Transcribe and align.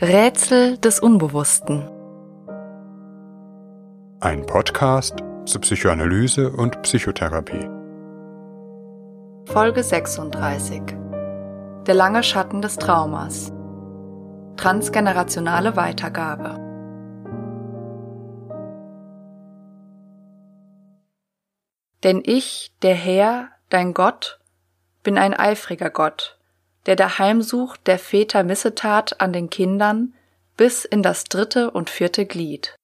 Rätsel 0.00 0.78
des 0.78 1.00
Unbewussten. 1.00 1.90
Ein 4.20 4.46
Podcast 4.46 5.16
zur 5.44 5.60
Psychoanalyse 5.60 6.52
und 6.52 6.80
Psychotherapie. 6.82 7.68
Folge 9.46 9.82
36. 9.82 10.82
Der 11.84 11.94
lange 11.96 12.22
Schatten 12.22 12.62
des 12.62 12.76
Traumas. 12.76 13.52
Transgenerationale 14.56 15.74
Weitergabe. 15.74 16.60
Denn 22.04 22.22
ich, 22.24 22.72
der 22.82 22.94
Herr, 22.94 23.48
dein 23.68 23.94
Gott, 23.94 24.38
bin 25.02 25.18
ein 25.18 25.34
eifriger 25.34 25.90
Gott, 25.90 26.37
der 26.86 26.96
der 26.96 27.18
Heimsucht 27.18 27.86
der 27.86 27.98
Väter 27.98 28.44
Missetat 28.44 29.20
an 29.20 29.32
den 29.32 29.50
Kindern 29.50 30.14
bis 30.56 30.84
in 30.84 31.02
das 31.02 31.24
dritte 31.24 31.70
und 31.70 31.90
vierte 31.90 32.26
Glied. 32.26 32.76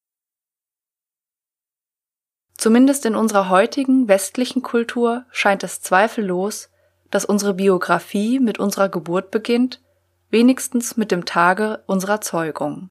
Zumindest 2.56 3.04
in 3.04 3.16
unserer 3.16 3.48
heutigen 3.48 4.08
westlichen 4.08 4.62
Kultur 4.62 5.26
scheint 5.30 5.64
es 5.64 5.82
zweifellos, 5.82 6.70
dass 7.10 7.24
unsere 7.24 7.54
Biografie 7.54 8.38
mit 8.38 8.58
unserer 8.58 8.88
Geburt 8.88 9.30
beginnt, 9.30 9.82
wenigstens 10.30 10.96
mit 10.96 11.10
dem 11.10 11.24
Tage 11.26 11.82
unserer 11.86 12.20
Zeugung. 12.20 12.88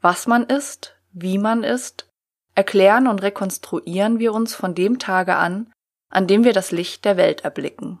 Was 0.00 0.26
man 0.26 0.44
ist, 0.44 0.96
wie 1.12 1.38
man 1.38 1.64
ist, 1.64 2.08
erklären 2.54 3.06
und 3.06 3.22
rekonstruieren 3.22 4.18
wir 4.18 4.32
uns 4.32 4.54
von 4.54 4.74
dem 4.74 4.98
Tage 4.98 5.36
an, 5.36 5.72
an 6.08 6.26
dem 6.26 6.44
wir 6.44 6.52
das 6.52 6.70
Licht 6.70 7.04
der 7.04 7.16
Welt 7.16 7.42
erblicken. 7.42 8.00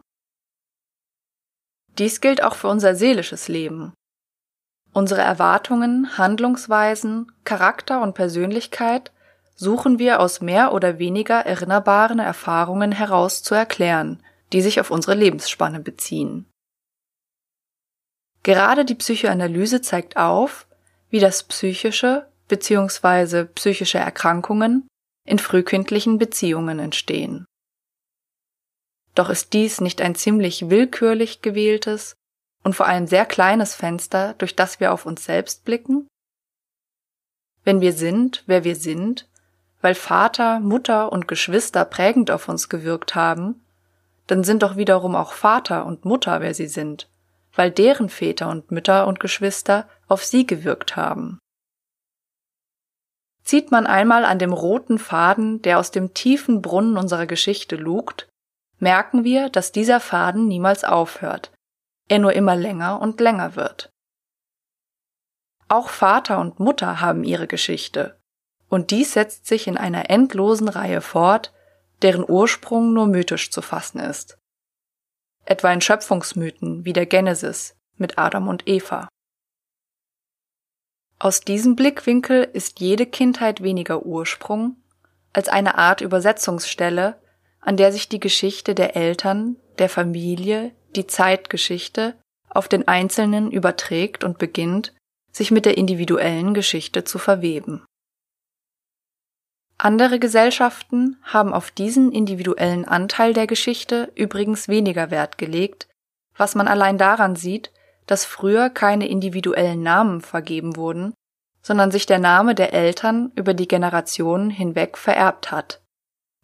Dies 1.98 2.20
gilt 2.20 2.42
auch 2.42 2.54
für 2.54 2.68
unser 2.68 2.94
seelisches 2.94 3.48
Leben. 3.48 3.92
Unsere 4.92 5.20
Erwartungen, 5.20 6.18
Handlungsweisen, 6.18 7.30
Charakter 7.44 8.02
und 8.02 8.14
Persönlichkeit 8.14 9.12
suchen 9.54 9.98
wir 9.98 10.20
aus 10.20 10.40
mehr 10.40 10.72
oder 10.72 10.98
weniger 10.98 11.40
erinnerbaren 11.40 12.18
Erfahrungen 12.18 12.92
heraus 12.92 13.42
zu 13.42 13.54
erklären, 13.54 14.22
die 14.52 14.62
sich 14.62 14.80
auf 14.80 14.90
unsere 14.90 15.14
Lebensspanne 15.14 15.80
beziehen. 15.80 16.46
Gerade 18.42 18.84
die 18.84 18.94
Psychoanalyse 18.94 19.82
zeigt 19.82 20.16
auf, 20.16 20.66
wie 21.10 21.20
das 21.20 21.42
psychische 21.44 22.26
bzw. 22.48 23.44
psychische 23.44 23.98
Erkrankungen 23.98 24.88
in 25.26 25.38
frühkindlichen 25.38 26.18
Beziehungen 26.18 26.78
entstehen. 26.78 27.44
Doch 29.14 29.28
ist 29.28 29.52
dies 29.52 29.80
nicht 29.80 30.00
ein 30.00 30.14
ziemlich 30.14 30.70
willkürlich 30.70 31.42
gewähltes 31.42 32.14
und 32.62 32.74
vor 32.74 32.86
allem 32.86 33.06
sehr 33.06 33.26
kleines 33.26 33.74
Fenster, 33.74 34.34
durch 34.38 34.54
das 34.54 34.80
wir 34.80 34.92
auf 34.92 35.06
uns 35.06 35.24
selbst 35.24 35.64
blicken? 35.64 36.06
Wenn 37.64 37.80
wir 37.80 37.92
sind, 37.92 38.44
wer 38.46 38.64
wir 38.64 38.76
sind, 38.76 39.28
weil 39.80 39.94
Vater, 39.94 40.60
Mutter 40.60 41.10
und 41.12 41.28
Geschwister 41.28 41.84
prägend 41.84 42.30
auf 42.30 42.48
uns 42.48 42.68
gewirkt 42.68 43.14
haben, 43.14 43.64
dann 44.26 44.44
sind 44.44 44.62
doch 44.62 44.76
wiederum 44.76 45.16
auch 45.16 45.32
Vater 45.32 45.86
und 45.86 46.04
Mutter, 46.04 46.40
wer 46.40 46.54
sie 46.54 46.68
sind, 46.68 47.08
weil 47.54 47.70
deren 47.70 48.08
Väter 48.08 48.48
und 48.48 48.70
Mütter 48.70 49.06
und 49.06 49.20
Geschwister 49.20 49.88
auf 50.06 50.24
sie 50.24 50.46
gewirkt 50.46 50.96
haben. 50.96 51.38
Zieht 53.42 53.72
man 53.72 53.86
einmal 53.86 54.24
an 54.24 54.38
dem 54.38 54.52
roten 54.52 54.98
Faden, 54.98 55.62
der 55.62 55.78
aus 55.78 55.90
dem 55.90 56.14
tiefen 56.14 56.62
Brunnen 56.62 56.96
unserer 56.96 57.26
Geschichte 57.26 57.74
lugt, 57.74 58.29
merken 58.80 59.24
wir, 59.24 59.48
dass 59.48 59.72
dieser 59.72 60.00
Faden 60.00 60.48
niemals 60.48 60.84
aufhört, 60.84 61.52
er 62.08 62.18
nur 62.18 62.32
immer 62.32 62.56
länger 62.56 63.00
und 63.00 63.20
länger 63.20 63.54
wird. 63.56 63.92
Auch 65.68 65.88
Vater 65.88 66.40
und 66.40 66.58
Mutter 66.58 67.00
haben 67.00 67.22
ihre 67.22 67.46
Geschichte, 67.46 68.18
und 68.68 68.90
dies 68.90 69.12
setzt 69.12 69.46
sich 69.46 69.66
in 69.66 69.76
einer 69.76 70.10
endlosen 70.10 70.68
Reihe 70.68 71.00
fort, 71.00 71.52
deren 72.02 72.28
Ursprung 72.28 72.92
nur 72.92 73.06
mythisch 73.06 73.50
zu 73.50 73.62
fassen 73.62 74.00
ist. 74.00 74.38
Etwa 75.44 75.72
in 75.72 75.80
Schöpfungsmythen 75.80 76.84
wie 76.84 76.92
der 76.92 77.06
Genesis 77.06 77.76
mit 77.96 78.18
Adam 78.18 78.48
und 78.48 78.66
Eva. 78.66 79.08
Aus 81.18 81.40
diesem 81.40 81.76
Blickwinkel 81.76 82.44
ist 82.44 82.80
jede 82.80 83.06
Kindheit 83.06 83.62
weniger 83.62 84.06
Ursprung 84.06 84.76
als 85.32 85.48
eine 85.48 85.76
Art 85.76 86.00
Übersetzungsstelle, 86.00 87.20
an 87.60 87.76
der 87.76 87.92
sich 87.92 88.08
die 88.08 88.20
Geschichte 88.20 88.74
der 88.74 88.96
Eltern, 88.96 89.56
der 89.78 89.88
Familie, 89.88 90.72
die 90.96 91.06
Zeitgeschichte 91.06 92.16
auf 92.48 92.68
den 92.68 92.88
Einzelnen 92.88 93.50
überträgt 93.50 94.24
und 94.24 94.38
beginnt, 94.38 94.92
sich 95.32 95.50
mit 95.50 95.64
der 95.64 95.78
individuellen 95.78 96.54
Geschichte 96.54 97.04
zu 97.04 97.18
verweben. 97.18 97.84
Andere 99.78 100.18
Gesellschaften 100.18 101.16
haben 101.22 101.54
auf 101.54 101.70
diesen 101.70 102.12
individuellen 102.12 102.84
Anteil 102.84 103.32
der 103.32 103.46
Geschichte 103.46 104.12
übrigens 104.14 104.68
weniger 104.68 105.10
Wert 105.10 105.38
gelegt, 105.38 105.88
was 106.36 106.54
man 106.54 106.68
allein 106.68 106.98
daran 106.98 107.36
sieht, 107.36 107.72
dass 108.06 108.24
früher 108.24 108.68
keine 108.68 109.08
individuellen 109.08 109.82
Namen 109.82 110.20
vergeben 110.20 110.76
wurden, 110.76 111.14
sondern 111.62 111.90
sich 111.90 112.06
der 112.06 112.18
Name 112.18 112.54
der 112.54 112.74
Eltern 112.74 113.32
über 113.36 113.54
die 113.54 113.68
Generationen 113.68 114.50
hinweg 114.50 114.98
vererbt 114.98 115.50
hat, 115.50 115.80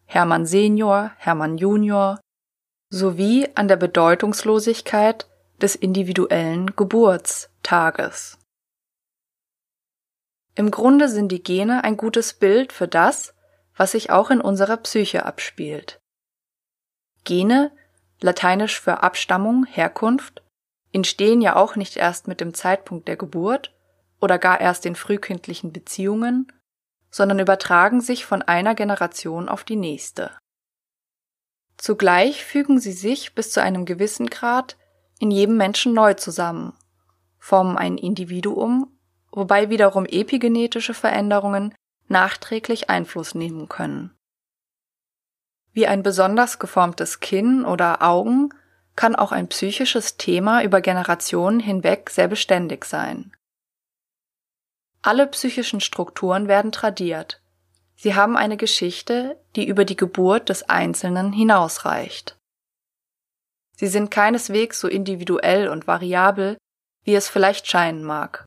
Hermann 0.07 0.45
Senior, 0.45 1.11
Hermann 1.17 1.57
Junior, 1.57 2.19
sowie 2.89 3.49
an 3.55 3.67
der 3.67 3.75
Bedeutungslosigkeit 3.75 5.29
des 5.61 5.75
individuellen 5.75 6.75
Geburtstages. 6.75 8.39
Im 10.55 10.71
Grunde 10.71 11.09
sind 11.09 11.31
die 11.31 11.43
Gene 11.43 11.83
ein 11.83 11.97
gutes 11.97 12.33
Bild 12.33 12.71
für 12.71 12.87
das, 12.87 13.35
was 13.75 13.91
sich 13.91 14.09
auch 14.09 14.31
in 14.31 14.41
unserer 14.41 14.77
Psyche 14.77 15.25
abspielt. 15.25 15.99
Gene, 17.25 17.71
lateinisch 18.21 18.79
für 18.79 19.03
Abstammung, 19.03 19.65
Herkunft, 19.65 20.41
entstehen 20.93 21.41
ja 21.41 21.57
auch 21.57 21.75
nicht 21.75 21.97
erst 21.97 22.27
mit 22.27 22.39
dem 22.39 22.53
Zeitpunkt 22.53 23.07
der 23.07 23.17
Geburt 23.17 23.75
oder 24.21 24.39
gar 24.39 24.59
erst 24.61 24.85
in 24.85 24.95
frühkindlichen 24.95 25.73
Beziehungen, 25.73 26.51
sondern 27.17 27.39
übertragen 27.39 27.99
sich 27.99 28.27
von 28.27 28.43
einer 28.43 28.75
Generation 28.75 29.49
auf 29.49 29.63
die 29.63 29.75
nächste. 29.75 30.29
Zugleich 31.75 32.45
fügen 32.45 32.79
sie 32.79 32.91
sich 32.91 33.33
bis 33.33 33.49
zu 33.49 33.59
einem 33.59 33.85
gewissen 33.85 34.27
Grad 34.27 34.77
in 35.17 35.31
jedem 35.31 35.57
Menschen 35.57 35.95
neu 35.95 36.13
zusammen, 36.13 36.73
formen 37.39 37.75
ein 37.75 37.97
Individuum, 37.97 38.95
wobei 39.31 39.71
wiederum 39.71 40.05
epigenetische 40.05 40.93
Veränderungen 40.93 41.73
nachträglich 42.07 42.91
Einfluss 42.91 43.33
nehmen 43.33 43.67
können. 43.67 44.15
Wie 45.73 45.87
ein 45.87 46.03
besonders 46.03 46.59
geformtes 46.59 47.19
Kinn 47.19 47.65
oder 47.65 48.03
Augen 48.03 48.49
kann 48.95 49.15
auch 49.15 49.31
ein 49.31 49.47
psychisches 49.47 50.17
Thema 50.17 50.61
über 50.61 50.81
Generationen 50.81 51.59
hinweg 51.59 52.11
sehr 52.11 52.27
beständig 52.27 52.85
sein. 52.85 53.31
Alle 55.07 55.25
psychischen 55.25 55.79
Strukturen 55.79 56.49
werden 56.49 56.73
tradiert. 56.73 57.41
Sie 57.95 58.15
haben 58.15 58.35
eine 58.35 58.57
Geschichte, 58.57 59.41
die 59.55 59.65
über 59.65 59.85
die 59.85 59.95
Geburt 59.95 60.49
des 60.49 60.67
Einzelnen 60.67 61.31
hinausreicht. 61.31 62.35
Sie 63.77 63.87
sind 63.87 64.11
keineswegs 64.11 64.81
so 64.81 64.89
individuell 64.89 65.69
und 65.69 65.87
variabel, 65.87 66.57
wie 67.05 67.15
es 67.15 67.29
vielleicht 67.29 67.67
scheinen 67.67 68.03
mag, 68.03 68.43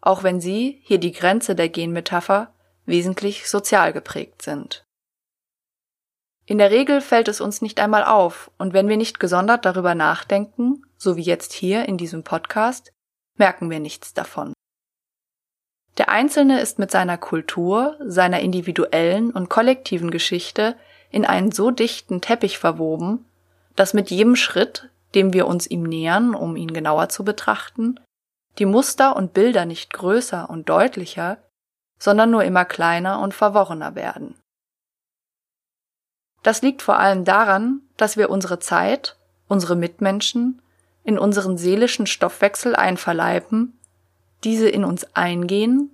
auch 0.00 0.22
wenn 0.22 0.40
sie, 0.40 0.80
hier 0.82 0.96
die 0.96 1.12
Grenze 1.12 1.54
der 1.54 1.68
Genmetapher, 1.68 2.54
wesentlich 2.86 3.50
sozial 3.50 3.92
geprägt 3.92 4.40
sind. 4.40 4.84
In 6.46 6.56
der 6.56 6.70
Regel 6.70 7.02
fällt 7.02 7.28
es 7.28 7.42
uns 7.42 7.60
nicht 7.60 7.78
einmal 7.80 8.04
auf, 8.04 8.50
und 8.56 8.72
wenn 8.72 8.88
wir 8.88 8.96
nicht 8.96 9.20
gesondert 9.20 9.66
darüber 9.66 9.94
nachdenken, 9.94 10.86
so 10.96 11.18
wie 11.18 11.22
jetzt 11.22 11.52
hier 11.52 11.86
in 11.86 11.98
diesem 11.98 12.24
Podcast, 12.24 12.94
merken 13.36 13.68
wir 13.68 13.78
nichts 13.78 14.14
davon. 14.14 14.54
Der 15.98 16.08
Einzelne 16.08 16.60
ist 16.60 16.78
mit 16.78 16.90
seiner 16.90 17.18
Kultur, 17.18 17.96
seiner 18.00 18.40
individuellen 18.40 19.30
und 19.30 19.50
kollektiven 19.50 20.10
Geschichte 20.10 20.76
in 21.10 21.26
einen 21.26 21.52
so 21.52 21.70
dichten 21.70 22.20
Teppich 22.20 22.58
verwoben, 22.58 23.26
dass 23.76 23.92
mit 23.92 24.10
jedem 24.10 24.36
Schritt, 24.36 24.88
dem 25.14 25.34
wir 25.34 25.46
uns 25.46 25.66
ihm 25.66 25.82
nähern, 25.82 26.34
um 26.34 26.56
ihn 26.56 26.72
genauer 26.72 27.10
zu 27.10 27.24
betrachten, 27.24 28.00
die 28.58 28.66
Muster 28.66 29.16
und 29.16 29.34
Bilder 29.34 29.66
nicht 29.66 29.92
größer 29.92 30.48
und 30.48 30.68
deutlicher, 30.68 31.38
sondern 31.98 32.30
nur 32.30 32.44
immer 32.44 32.64
kleiner 32.64 33.20
und 33.20 33.34
verworrener 33.34 33.94
werden. 33.94 34.34
Das 36.42 36.62
liegt 36.62 36.82
vor 36.82 36.98
allem 36.98 37.24
daran, 37.24 37.82
dass 37.96 38.16
wir 38.16 38.30
unsere 38.30 38.58
Zeit, 38.58 39.16
unsere 39.46 39.76
Mitmenschen, 39.76 40.60
in 41.04 41.18
unseren 41.18 41.56
seelischen 41.56 42.06
Stoffwechsel 42.06 42.74
einverleiben 42.74 43.78
diese 44.44 44.68
in 44.68 44.84
uns 44.84 45.04
eingehen, 45.14 45.90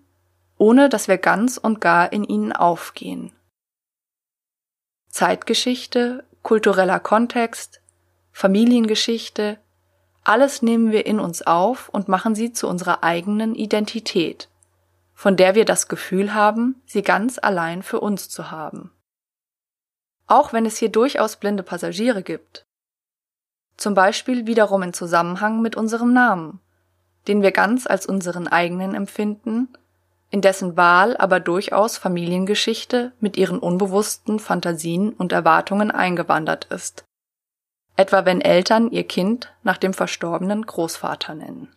ohne 0.57 0.89
dass 0.89 1.09
wir 1.09 1.19
ganz 1.19 1.57
und 1.57 1.81
gar 1.81 2.13
in 2.13 2.25
ihnen 2.25 2.53
aufgehen. 2.53 3.33
Zeitgeschichte, 5.09 6.25
kultureller 6.43 7.01
Kontext, 7.01 7.81
Familiengeschichte, 8.33 9.59
alles 10.25 10.63
nehmen 10.63 10.93
wir 10.93 11.07
in 11.07 11.21
uns 11.21 11.43
auf 11.43 11.89
und 11.89 12.09
machen 12.09 12.35
sie 12.35 12.53
zu 12.53 12.69
unserer 12.69 13.03
eigenen 13.03 13.55
Identität, 13.55 14.49
von 15.15 15.37
der 15.37 15.55
wir 15.55 15.65
das 15.65 15.89
Gefühl 15.89 16.35
haben, 16.35 16.83
sie 16.87 17.03
ganz 17.03 17.39
allein 17.39 17.83
für 17.83 18.01
uns 18.01 18.29
zu 18.29 18.51
haben. 18.51 18.93
Auch 20.27 20.53
wenn 20.53 20.67
es 20.67 20.77
hier 20.77 20.91
durchaus 20.91 21.37
blinde 21.37 21.63
Passagiere 21.63 22.23
gibt. 22.23 22.67
Zum 23.79 23.95
Beispiel 23.95 24.47
wiederum 24.47 24.83
in 24.83 24.93
Zusammenhang 24.93 25.63
mit 25.63 25.77
unserem 25.77 26.13
Namen, 26.13 26.61
den 27.29 27.43
wir 27.43 27.53
ganz 27.53 27.87
als 27.87 28.07
unseren 28.07 28.49
eigenen 28.49 28.95
empfinden, 28.95 29.69
in 30.31 30.41
dessen 30.41 30.77
Wahl 30.77 31.17
aber 31.17 31.41
durchaus 31.41 31.97
Familiengeschichte 31.97 33.13
mit 33.21 33.37
ihren 33.37 33.59
unbewussten 33.59 34.39
Fantasien 34.39 35.13
und 35.13 35.33
Erwartungen 35.33 35.91
eingewandert 35.91 36.65
ist 36.67 37.05
etwa 37.99 38.25
wenn 38.25 38.41
Eltern 38.41 38.91
ihr 38.91 39.05
Kind 39.05 39.53
nach 39.65 39.77
dem 39.77 39.93
verstorbenen 39.93 40.65
Großvater 40.65 41.35
nennen. 41.35 41.75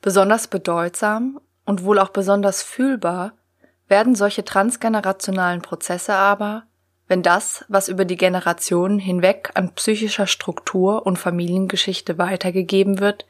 Besonders 0.00 0.48
bedeutsam 0.48 1.40
und 1.66 1.84
wohl 1.84 1.98
auch 1.98 2.08
besonders 2.08 2.62
fühlbar 2.62 3.34
werden 3.86 4.14
solche 4.14 4.44
transgenerationalen 4.44 5.60
Prozesse 5.60 6.14
aber, 6.14 6.66
wenn 7.08 7.22
das, 7.22 7.64
was 7.68 7.88
über 7.88 8.04
die 8.04 8.16
Generationen 8.16 8.98
hinweg 8.98 9.50
an 9.54 9.74
psychischer 9.74 10.26
Struktur 10.26 11.06
und 11.06 11.18
Familiengeschichte 11.18 12.18
weitergegeben 12.18 13.00
wird, 13.00 13.26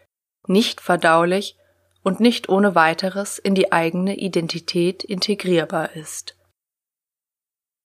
nicht 0.46 0.80
verdaulich 0.80 1.56
und 2.02 2.20
nicht 2.20 2.48
ohne 2.48 2.74
weiteres 2.74 3.38
in 3.38 3.54
die 3.54 3.72
eigene 3.72 4.16
Identität 4.16 5.04
integrierbar 5.04 5.94
ist. 5.94 6.36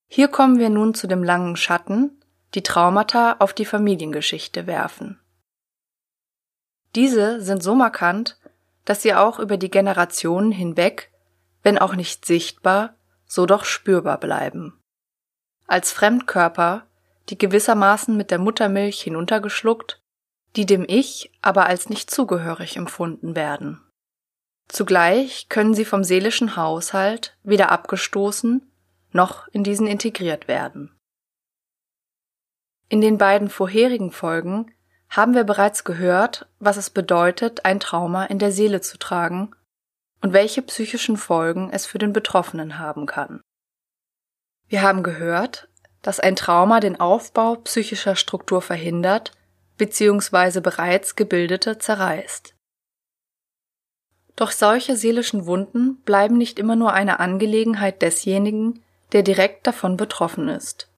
Hier 0.08 0.28
kommen 0.28 0.60
wir 0.60 0.70
nun 0.70 0.94
zu 0.94 1.08
dem 1.08 1.24
langen 1.24 1.56
Schatten, 1.56 2.20
die 2.56 2.64
Traumata 2.64 3.38
auf 3.40 3.54
die 3.54 3.66
Familiengeschichte 3.66 4.68
werfen. 4.68 5.20
Diese 6.96 7.42
sind 7.42 7.64
so 7.64 7.74
markant, 7.74 8.40
dass 8.86 9.02
sie 9.02 9.14
auch 9.14 9.40
über 9.40 9.58
die 9.58 9.72
Generationen 9.72 10.52
hinweg, 10.52 11.12
wenn 11.64 11.78
auch 11.78 11.96
nicht 11.96 12.26
sichtbar, 12.26 12.96
so 13.26 13.46
doch 13.46 13.66
spürbar 13.66 14.20
bleiben. 14.20 14.83
Als 15.74 15.92
Fremdkörper, 15.92 16.86
die 17.30 17.38
gewissermaßen 17.40 18.16
mit 18.16 18.30
der 18.30 18.38
Muttermilch 18.38 19.02
hinuntergeschluckt, 19.02 20.00
die 20.56 20.68
dem 20.68 20.86
Ich 20.88 21.32
aber 21.42 21.66
als 21.66 21.90
nicht 21.90 22.12
zugehörig 22.12 22.78
empfunden 22.78 23.36
werden. 23.36 23.82
Zugleich 24.68 25.50
können 25.50 25.74
sie 25.74 25.84
vom 25.84 26.04
seelischen 26.04 26.56
Haushalt 26.58 27.36
weder 27.42 27.72
abgestoßen 27.72 28.72
noch 29.14 29.48
in 29.48 29.64
diesen 29.64 29.88
integriert 29.88 30.48
werden. 30.48 30.96
In 32.88 33.02
den 33.02 33.18
beiden 33.18 33.50
vorherigen 33.50 34.12
Folgen 34.12 34.72
haben 35.10 35.34
wir 35.34 35.44
bereits 35.44 35.84
gehört, 35.84 36.48
was 36.60 36.78
es 36.78 36.92
bedeutet, 36.92 37.66
ein 37.66 37.80
Trauma 37.80 38.26
in 38.26 38.38
der 38.38 38.52
Seele 38.52 38.82
zu 38.82 39.00
tragen 39.00 39.56
und 40.22 40.34
welche 40.34 40.62
psychischen 40.62 41.18
Folgen 41.18 41.72
es 41.72 41.88
für 41.88 41.98
den 41.98 42.14
Betroffenen 42.14 42.78
haben 42.78 43.08
kann. 43.08 43.42
Wir 44.68 44.82
haben 44.82 45.04
gehört, 45.04 45.68
dass 46.02 46.20
ein 46.20 46.36
Trauma 46.36 46.80
den 46.80 47.00
Aufbau 47.00 47.56
psychischer 47.56 48.16
Struktur 48.16 48.62
verhindert 48.62 49.32
bzw. 49.78 50.60
bereits 50.60 51.16
gebildete 51.16 51.78
zerreißt. 51.78 52.56
Doch 54.36 54.52
solche 54.52 54.96
seelischen 54.96 55.46
Wunden 55.46 55.98
bleiben 56.04 56.38
nicht 56.38 56.58
immer 56.60 56.76
nur 56.76 56.94
eine 56.94 57.20
Angelegenheit 57.20 58.02
desjenigen, 58.02 58.84
der 59.12 59.22
direkt 59.22 59.68
davon 59.68 59.96
betroffen 59.96 60.50
ist. 60.50 60.90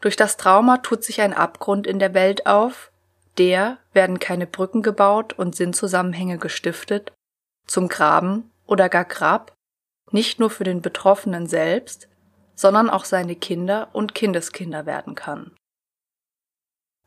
Durch 0.00 0.16
das 0.16 0.36
Trauma 0.36 0.78
tut 0.78 1.04
sich 1.04 1.20
ein 1.20 1.34
Abgrund 1.34 1.86
in 1.86 1.98
der 1.98 2.14
Welt 2.14 2.46
auf, 2.46 2.90
der 3.38 3.78
werden 3.92 4.18
keine 4.18 4.46
Brücken 4.46 4.82
gebaut 4.82 5.32
und 5.32 5.54
Sinnzusammenhänge 5.54 6.38
gestiftet, 6.38 7.12
zum 7.66 7.88
Graben 7.88 8.50
oder 8.66 8.88
gar 8.88 9.04
Grab, 9.04 9.52
nicht 10.12 10.38
nur 10.38 10.50
für 10.50 10.64
den 10.64 10.82
Betroffenen 10.82 11.46
selbst, 11.46 12.08
sondern 12.54 12.90
auch 12.90 13.04
seine 13.04 13.36
Kinder 13.36 13.88
und 13.92 14.14
Kindeskinder 14.14 14.86
werden 14.86 15.14
kann. 15.14 15.52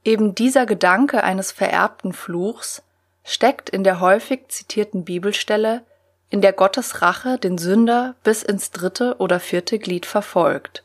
Eben 0.04 0.36
dieser 0.36 0.66
Gedanke 0.66 1.24
eines 1.24 1.52
vererbten 1.52 2.14
Fluchs 2.14 2.84
steckt 3.24 3.70
in 3.70 3.84
der 3.84 4.00
häufig 4.00 4.50
zitierten 4.50 5.06
Bibelstelle, 5.06 5.86
in 6.30 6.42
der 6.42 6.54
Gottes 6.54 7.02
Rache 7.02 7.38
den 7.38 7.58
Sünder 7.58 8.16
bis 8.24 8.44
ins 8.44 8.72
dritte 8.72 9.18
oder 9.20 9.40
vierte 9.40 9.80
Glied 9.80 10.06
verfolgt 10.06 10.84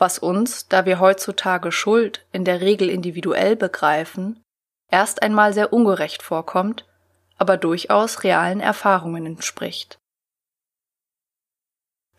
was 0.00 0.18
uns, 0.18 0.66
da 0.66 0.86
wir 0.86 0.98
heutzutage 0.98 1.70
Schuld 1.70 2.24
in 2.32 2.44
der 2.44 2.62
Regel 2.62 2.88
individuell 2.88 3.54
begreifen, 3.54 4.42
erst 4.90 5.22
einmal 5.22 5.52
sehr 5.52 5.72
ungerecht 5.72 6.22
vorkommt, 6.22 6.86
aber 7.36 7.58
durchaus 7.58 8.24
realen 8.24 8.60
Erfahrungen 8.60 9.26
entspricht. 9.26 9.99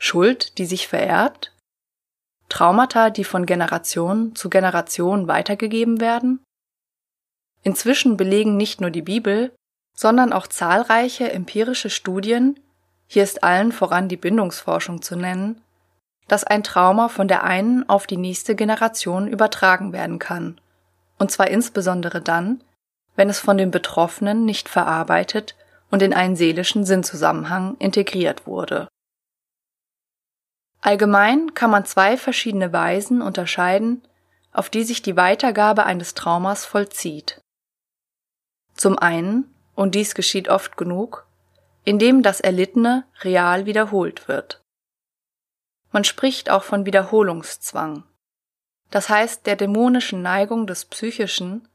Schuld, 0.03 0.57
die 0.57 0.65
sich 0.65 0.87
vererbt? 0.87 1.55
Traumata, 2.49 3.11
die 3.11 3.23
von 3.23 3.45
Generation 3.45 4.33
zu 4.33 4.49
Generation 4.49 5.27
weitergegeben 5.27 6.01
werden? 6.01 6.43
Inzwischen 7.61 8.17
belegen 8.17 8.57
nicht 8.57 8.81
nur 8.81 8.89
die 8.89 9.03
Bibel, 9.03 9.53
sondern 9.95 10.33
auch 10.33 10.47
zahlreiche 10.47 11.31
empirische 11.31 11.91
Studien, 11.91 12.59
hier 13.05 13.21
ist 13.21 13.43
allen 13.43 13.71
voran 13.71 14.07
die 14.07 14.17
Bindungsforschung 14.17 15.03
zu 15.03 15.15
nennen, 15.15 15.61
dass 16.27 16.43
ein 16.43 16.63
Trauma 16.63 17.07
von 17.07 17.27
der 17.27 17.43
einen 17.43 17.87
auf 17.87 18.07
die 18.07 18.17
nächste 18.17 18.55
Generation 18.55 19.27
übertragen 19.27 19.93
werden 19.93 20.17
kann, 20.17 20.59
und 21.19 21.29
zwar 21.29 21.47
insbesondere 21.47 22.21
dann, 22.21 22.63
wenn 23.15 23.29
es 23.29 23.37
von 23.37 23.55
den 23.55 23.69
Betroffenen 23.69 24.45
nicht 24.45 24.67
verarbeitet 24.67 25.55
und 25.91 26.01
in 26.01 26.15
einen 26.15 26.35
seelischen 26.35 26.85
Sinnzusammenhang 26.85 27.77
integriert 27.77 28.47
wurde. 28.47 28.87
Allgemein 30.81 31.53
kann 31.53 31.69
man 31.69 31.85
zwei 31.85 32.17
verschiedene 32.17 32.73
Weisen 32.73 33.21
unterscheiden, 33.21 34.01
auf 34.51 34.69
die 34.69 34.83
sich 34.83 35.01
die 35.01 35.15
Weitergabe 35.15 35.85
eines 35.85 36.15
Traumas 36.15 36.65
vollzieht. 36.65 37.41
Zum 38.73 38.97
einen, 38.97 39.53
und 39.75 39.95
dies 39.95 40.15
geschieht 40.15 40.49
oft 40.49 40.77
genug, 40.77 41.27
indem 41.83 42.23
das 42.23 42.41
Erlittene 42.41 43.05
real 43.21 43.65
wiederholt 43.65 44.27
wird. 44.27 44.61
Man 45.91 46.03
spricht 46.03 46.49
auch 46.49 46.63
von 46.63 46.85
Wiederholungszwang. 46.85 48.03
Das 48.89 49.07
heißt 49.07 49.45
der 49.45 49.55
dämonischen 49.55 50.21
Neigung 50.21 50.67
des 50.67 50.85
Psychischen, 50.85 51.67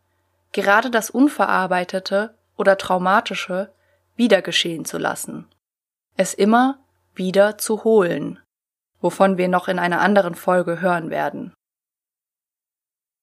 gerade 0.52 0.90
das 0.90 1.10
Unverarbeitete 1.10 2.36
oder 2.56 2.76
Traumatische 2.76 3.72
wieder 4.16 4.42
geschehen 4.42 4.84
zu 4.84 4.98
lassen. 4.98 5.46
Es 6.16 6.34
immer 6.34 6.78
wieder 7.14 7.58
zu 7.58 7.84
holen, 7.84 8.40
wovon 9.06 9.38
wir 9.38 9.46
noch 9.46 9.68
in 9.68 9.78
einer 9.78 10.00
anderen 10.00 10.34
Folge 10.34 10.80
hören 10.80 11.10
werden. 11.10 11.54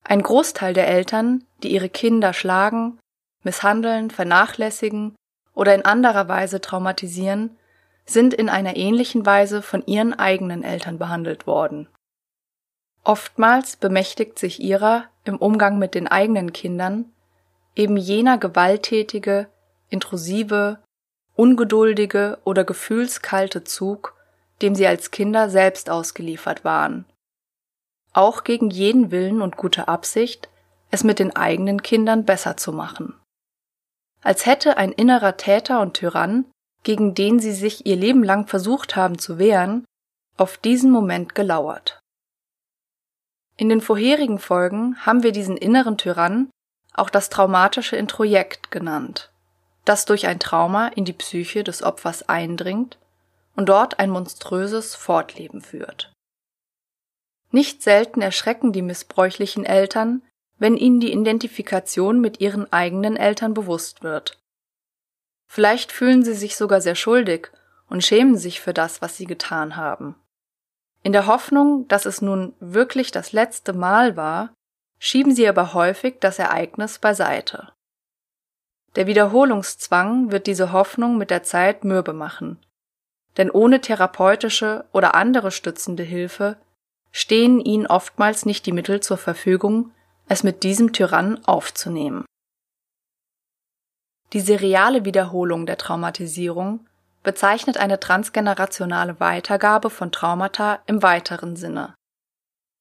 Ein 0.05 0.23
Großteil 0.23 0.73
der 0.73 0.87
Eltern, 0.87 1.43
die 1.61 1.73
ihre 1.73 1.89
Kinder 1.89 2.31
schlagen, 2.31 2.99
misshandeln, 3.43 4.09
vernachlässigen 4.09 5.13
oder 5.53 5.75
in 5.75 5.83
anderer 5.83 6.29
Weise 6.29 6.61
traumatisieren, 6.61 7.57
sind 8.05 8.33
in 8.33 8.47
einer 8.47 8.77
ähnlichen 8.77 9.25
Weise 9.25 9.61
von 9.61 9.85
ihren 9.85 10.13
eigenen 10.13 10.63
Eltern 10.63 10.99
behandelt 10.99 11.47
worden. 11.47 11.89
Oftmals 13.03 13.75
bemächtigt 13.75 14.39
sich 14.39 14.61
ihrer 14.61 15.09
im 15.25 15.35
Umgang 15.35 15.79
mit 15.79 15.95
den 15.95 16.07
eigenen 16.07 16.53
Kindern 16.53 17.11
eben 17.75 17.97
jener 17.97 18.37
gewalttätige, 18.37 19.49
intrusive, 19.89 20.79
ungeduldige 21.35 22.37
oder 22.45 22.63
gefühlskalte 22.63 23.65
Zug, 23.65 24.15
dem 24.63 24.73
sie 24.73 24.87
als 24.87 25.11
Kinder 25.11 25.49
selbst 25.49 25.89
ausgeliefert 25.91 26.65
waren. 26.65 27.05
Auch 28.13 28.43
gegen 28.43 28.71
jeden 28.71 29.11
Willen 29.11 29.41
und 29.41 29.57
gute 29.57 29.87
Absicht, 29.87 30.49
es 30.89 31.03
mit 31.03 31.19
den 31.19 31.35
eigenen 31.35 31.83
Kindern 31.83 32.25
besser 32.25 32.57
zu 32.57 32.71
machen. 32.71 33.13
Als 34.23 34.45
hätte 34.45 34.77
ein 34.77 34.91
innerer 34.91 35.37
Täter 35.37 35.81
und 35.81 35.93
Tyrann 35.95 36.45
gegen 36.83 37.15
den 37.15 37.39
sie 37.39 37.53
sich 37.53 37.85
ihr 37.85 37.95
Leben 37.95 38.23
lang 38.23 38.47
versucht 38.47 38.95
haben 38.95 39.17
zu 39.17 39.39
wehren, 39.39 39.85
auf 40.37 40.57
diesen 40.57 40.91
Moment 40.91 41.33
gelauert. 41.33 41.99
In 43.55 43.69
den 43.69 43.81
vorherigen 43.81 44.39
Folgen 44.39 44.97
haben 45.05 45.23
wir 45.23 45.31
diesen 45.31 45.57
inneren 45.57 45.97
Tyrann 45.97 46.49
auch 46.93 47.09
das 47.09 47.29
traumatische 47.29 47.95
Introjekt 47.95 48.71
genannt, 48.71 49.31
das 49.85 50.05
durch 50.05 50.27
ein 50.27 50.39
Trauma 50.39 50.87
in 50.89 51.05
die 51.05 51.13
Psyche 51.13 51.63
des 51.63 51.81
Opfers 51.83 52.27
eindringt 52.29 52.97
und 53.55 53.69
dort 53.69 53.99
ein 53.99 54.09
monströses 54.09 54.95
Fortleben 54.95 55.61
führt. 55.61 56.11
Nicht 57.51 57.83
selten 57.83 58.21
erschrecken 58.21 58.73
die 58.73 58.81
missbräuchlichen 58.81 59.65
Eltern, 59.65 60.23
wenn 60.57 60.77
ihnen 60.77 60.99
die 60.99 61.11
Identifikation 61.11 62.19
mit 62.19 62.39
ihren 62.39 62.71
eigenen 62.71 63.15
Eltern 63.15 63.53
bewusst 63.53 64.03
wird 64.03 64.39
Vielleicht 65.53 65.91
fühlen 65.91 66.23
sie 66.23 66.33
sich 66.33 66.55
sogar 66.55 66.81
sehr 66.81 66.95
schuldig 66.95 67.51
und 67.87 68.03
schämen 68.03 68.37
sich 68.37 68.59
für 68.59 68.73
das, 68.73 69.03
was 69.03 69.17
sie 69.17 69.25
getan 69.27 69.75
haben. 69.75 70.15
In 71.03 71.11
der 71.11 71.27
Hoffnung, 71.27 71.87
dass 71.87 72.07
es 72.07 72.23
nun 72.23 72.55
wirklich 72.59 73.11
das 73.11 73.33
letzte 73.33 73.71
Mal 73.71 74.17
war, 74.17 74.55
schieben 74.97 75.35
sie 75.35 75.47
aber 75.47 75.75
häufig 75.75 76.15
das 76.19 76.39
Ereignis 76.39 76.97
beiseite. 76.97 77.71
Der 78.95 79.05
Wiederholungszwang 79.05 80.31
wird 80.31 80.47
diese 80.47 80.71
Hoffnung 80.71 81.19
mit 81.19 81.29
der 81.29 81.43
Zeit 81.43 81.83
mürbe 81.83 82.13
machen, 82.13 82.57
denn 83.37 83.49
ohne 83.49 83.81
therapeutische 83.81 84.85
oder 84.91 85.15
andere 85.15 85.51
stützende 85.51 86.03
Hilfe 86.03 86.57
stehen 87.11 87.59
ihnen 87.59 87.87
oftmals 87.87 88.45
nicht 88.45 88.65
die 88.65 88.71
Mittel 88.71 88.99
zur 88.99 89.17
Verfügung, 89.17 89.91
es 90.27 90.43
mit 90.43 90.63
diesem 90.63 90.93
Tyrann 90.93 91.43
aufzunehmen. 91.45 92.25
Die 94.33 94.41
seriale 94.41 95.05
Wiederholung 95.05 95.65
der 95.65 95.77
Traumatisierung 95.77 96.87
bezeichnet 97.21 97.77
eine 97.77 97.99
transgenerationale 97.99 99.19
Weitergabe 99.19 99.89
von 99.89 100.11
Traumata 100.11 100.79
im 100.87 101.03
weiteren 101.03 101.55
Sinne. 101.55 101.93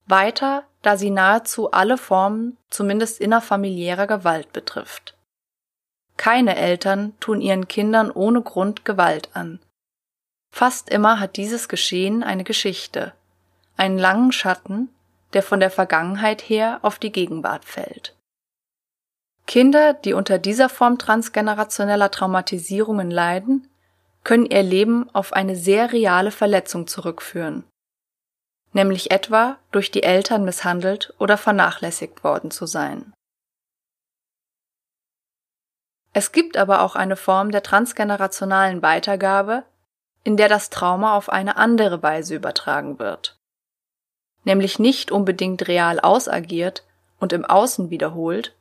Weiter, 0.06 0.64
da 0.80 0.96
sie 0.96 1.10
nahezu 1.10 1.70
alle 1.70 1.96
Formen 1.96 2.56
zumindest 2.70 3.20
innerfamiliärer 3.20 4.06
Gewalt 4.06 4.52
betrifft. 4.52 5.16
Keine 6.16 6.56
Eltern 6.56 7.14
tun 7.20 7.40
ihren 7.40 7.68
Kindern 7.68 8.10
ohne 8.10 8.42
Grund 8.42 8.84
Gewalt 8.84 9.30
an. 9.34 9.60
Fast 10.54 10.90
immer 10.90 11.18
hat 11.18 11.36
dieses 11.36 11.68
Geschehen 11.68 12.22
eine 12.22 12.44
Geschichte, 12.44 13.14
einen 13.76 13.98
langen 13.98 14.32
Schatten, 14.32 14.90
der 15.32 15.42
von 15.42 15.60
der 15.60 15.70
Vergangenheit 15.70 16.42
her 16.42 16.78
auf 16.82 16.98
die 16.98 17.10
Gegenwart 17.10 17.64
fällt. 17.64 18.14
Kinder, 19.46 19.94
die 19.94 20.12
unter 20.12 20.38
dieser 20.38 20.68
Form 20.68 20.98
transgenerationeller 20.98 22.10
Traumatisierungen 22.10 23.10
leiden, 23.10 23.66
können 24.24 24.46
ihr 24.46 24.62
Leben 24.62 25.08
auf 25.14 25.32
eine 25.32 25.56
sehr 25.56 25.90
reale 25.90 26.30
Verletzung 26.30 26.86
zurückführen, 26.86 27.64
nämlich 28.72 29.10
etwa 29.10 29.58
durch 29.72 29.90
die 29.90 30.02
Eltern 30.02 30.44
misshandelt 30.44 31.14
oder 31.18 31.38
vernachlässigt 31.38 32.22
worden 32.22 32.50
zu 32.50 32.66
sein. 32.66 33.12
Es 36.12 36.30
gibt 36.30 36.58
aber 36.58 36.82
auch 36.82 36.94
eine 36.94 37.16
Form 37.16 37.50
der 37.50 37.62
transgenerationalen 37.62 38.82
Weitergabe, 38.82 39.64
in 40.24 40.36
der 40.36 40.48
das 40.48 40.70
Trauma 40.70 41.16
auf 41.16 41.28
eine 41.28 41.56
andere 41.56 42.02
Weise 42.02 42.34
übertragen 42.34 42.98
wird, 42.98 43.38
nämlich 44.44 44.78
nicht 44.78 45.10
unbedingt 45.10 45.68
real 45.68 46.00
ausagiert 46.00 46.84
und 47.18 47.32
im 47.32 47.44
Außen 47.44 47.90
wiederholt, 47.90 48.54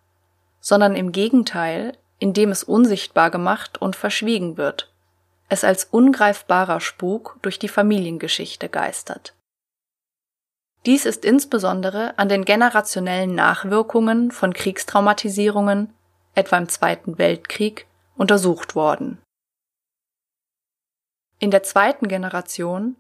sondern 0.60 0.96
im 0.96 1.12
Gegenteil, 1.12 1.98
indem 2.20 2.52
es 2.52 2.64
unsichtbar 2.64 3.32
gemacht 3.32 3.82
und 3.82 3.96
verschwiegen 3.96 4.58
wird 4.58 4.92
es 5.52 5.66
als 5.66 5.84
ungreifbarer 5.84 6.80
Spuk 6.80 7.38
durch 7.42 7.60
die 7.60 7.68
Familiengeschichte 7.68 8.70
geistert. 8.70 9.36
Dies 10.86 11.06
ist 11.06 11.26
insbesondere 11.26 12.18
an 12.18 12.30
den 12.30 12.46
generationellen 12.46 13.36
Nachwirkungen 13.36 14.32
von 14.32 14.54
Kriegstraumatisierungen, 14.54 15.94
etwa 16.36 16.58
im 16.58 16.70
Zweiten 16.70 17.18
Weltkrieg, 17.18 17.86
untersucht 18.16 18.76
worden. 18.76 19.22
In 21.42 21.50
der 21.50 21.64
zweiten 21.64 22.08
Generation, 22.08 22.96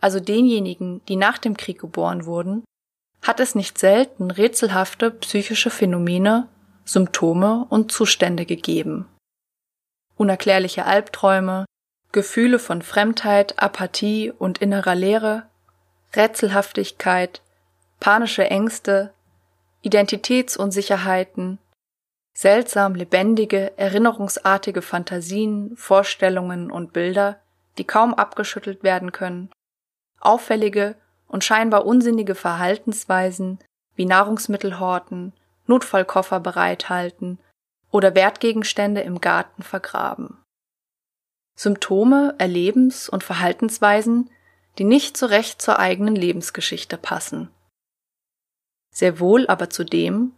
also 0.00 0.18
denjenigen, 0.18 1.04
die 1.08 1.16
nach 1.16 1.36
dem 1.36 1.58
Krieg 1.58 1.78
geboren 1.78 2.24
wurden, 2.24 2.64
hat 3.20 3.38
es 3.38 3.54
nicht 3.54 3.78
selten 3.78 4.30
rätselhafte 4.30 5.10
psychische 5.10 5.68
Phänomene, 5.68 6.48
Symptome 6.86 7.66
und 7.68 7.92
Zustände 7.92 8.46
gegeben. 8.46 9.06
Unerklärliche 10.16 10.86
Albträume, 10.86 11.66
Gefühle 12.12 12.58
von 12.58 12.80
Fremdheit, 12.80 13.62
Apathie 13.62 14.32
und 14.32 14.58
innerer 14.58 14.94
Leere, 14.94 15.46
Rätselhaftigkeit, 16.16 17.42
panische 18.00 18.48
Ängste, 18.48 19.12
Identitätsunsicherheiten, 19.82 21.58
seltsam 22.34 22.94
lebendige, 22.94 23.76
erinnerungsartige 23.76 24.80
Fantasien, 24.80 25.76
Vorstellungen 25.76 26.70
und 26.70 26.94
Bilder, 26.94 27.41
die 27.78 27.84
kaum 27.84 28.14
abgeschüttelt 28.14 28.82
werden 28.82 29.12
können, 29.12 29.50
auffällige 30.20 30.96
und 31.26 31.44
scheinbar 31.44 31.86
unsinnige 31.86 32.34
Verhaltensweisen 32.34 33.58
wie 33.94 34.04
Nahrungsmittelhorten, 34.06 35.32
Notfallkoffer 35.66 36.40
bereithalten 36.40 37.38
oder 37.90 38.14
Wertgegenstände 38.14 39.02
im 39.02 39.20
Garten 39.20 39.62
vergraben. 39.62 40.42
Symptome, 41.54 42.34
Erlebens- 42.38 43.08
und 43.08 43.22
Verhaltensweisen, 43.22 44.30
die 44.78 44.84
nicht 44.84 45.16
so 45.16 45.26
recht 45.26 45.60
zur 45.60 45.78
eigenen 45.78 46.16
Lebensgeschichte 46.16 46.96
passen. 46.96 47.50
Sehr 48.90 49.20
wohl 49.20 49.46
aber 49.46 49.70
zu 49.70 49.84
dem, 49.84 50.32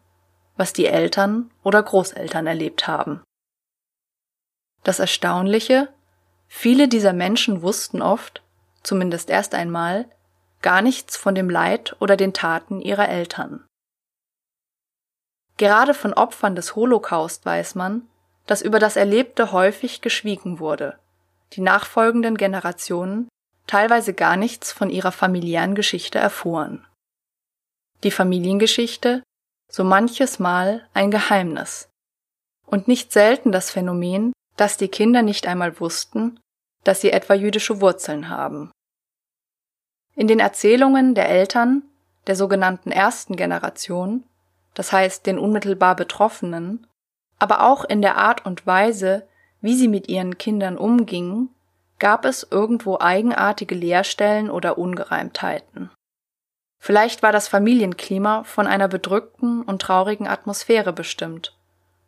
was 0.57 0.73
die 0.73 0.87
Eltern 0.87 1.51
oder 1.63 1.83
Großeltern 1.83 2.47
erlebt 2.47 2.87
haben. 2.87 3.23
Das 4.83 4.99
Erstaunliche, 4.99 5.93
viele 6.55 6.87
dieser 6.87 7.13
Menschen 7.13 7.63
wussten 7.63 8.01
oft, 8.01 8.43
zumindest 8.85 9.29
erst 9.29 9.55
einmal, 9.55 10.07
gar 10.63 10.83
nichts 10.83 11.17
von 11.17 11.35
dem 11.35 11.51
Leid 11.51 11.97
oder 11.99 12.17
den 12.17 12.33
Taten 12.33 12.81
ihrer 12.81 13.09
Eltern. 13.09 13.67
Gerade 15.57 15.95
von 15.95 16.15
Opfern 16.15 16.55
des 16.55 16.77
Holocaust 16.77 17.45
weiß 17.45 17.75
man, 17.75 18.09
dass 18.47 18.63
über 18.63 18.79
das 18.79 18.97
Erlebte 18.97 19.53
häufig 19.53 20.01
geschwiegen 20.01 20.59
wurde, 20.61 20.99
die 21.53 21.61
nachfolgenden 21.61 22.37
Generationen 22.37 23.29
teilweise 23.67 24.15
gar 24.15 24.37
nichts 24.37 24.73
von 24.73 24.91
ihrer 24.91 25.13
familiären 25.13 25.75
Geschichte 25.75 26.19
erfuhren. 26.19 26.87
Die 28.05 28.11
Familiengeschichte 28.11 29.23
so 29.71 29.83
manches 29.83 30.39
Mal 30.39 30.89
ein 30.95 31.11
Geheimnis 31.11 31.89
und 32.65 32.87
nicht 32.87 33.13
selten 33.13 33.51
das 33.51 33.71
Phänomen, 33.71 34.33
dass 34.57 34.77
die 34.77 34.89
Kinder 34.89 35.23
nicht 35.23 35.47
einmal 35.47 35.81
wussten, 35.81 36.39
dass 36.85 37.01
sie 37.01 37.11
etwa 37.11 37.35
jüdische 37.35 37.81
Wurzeln 37.81 38.29
haben. 38.29 38.71
In 40.15 40.29
den 40.29 40.39
Erzählungen 40.39 41.15
der 41.15 41.29
Eltern 41.29 41.83
der 42.27 42.37
sogenannten 42.37 42.91
ersten 42.91 43.37
Generation, 43.37 44.25
das 44.75 44.93
heißt 44.93 45.27
den 45.27 45.39
unmittelbar 45.39 45.97
Betroffenen, 45.97 46.87
aber 47.39 47.63
auch 47.63 47.85
in 47.85 48.01
der 48.01 48.17
Art 48.17 48.47
und 48.47 48.67
Weise, 48.67 49.27
wie 49.61 49.75
sie 49.75 49.89
mit 49.89 50.09
ihren 50.09 50.39
Kindern 50.39 50.79
umgingen, 50.79 51.51
gab 51.99 52.25
es 52.25 52.47
irgendwo 52.51 52.99
eigenartige 52.99 53.75
Leerstellen 53.75 54.51
oder 54.51 54.79
Ungereimtheiten. 54.79 55.91
Vielleicht 56.81 57.23
war 57.23 57.33
das 57.33 57.49
Familienklima 57.49 58.45
von 58.45 58.67
einer 58.67 58.89
bedrückten 58.89 59.63
und 59.63 59.81
traurigen 59.81 60.29
Atmosphäre 60.29 60.93
bestimmt, 60.93 61.57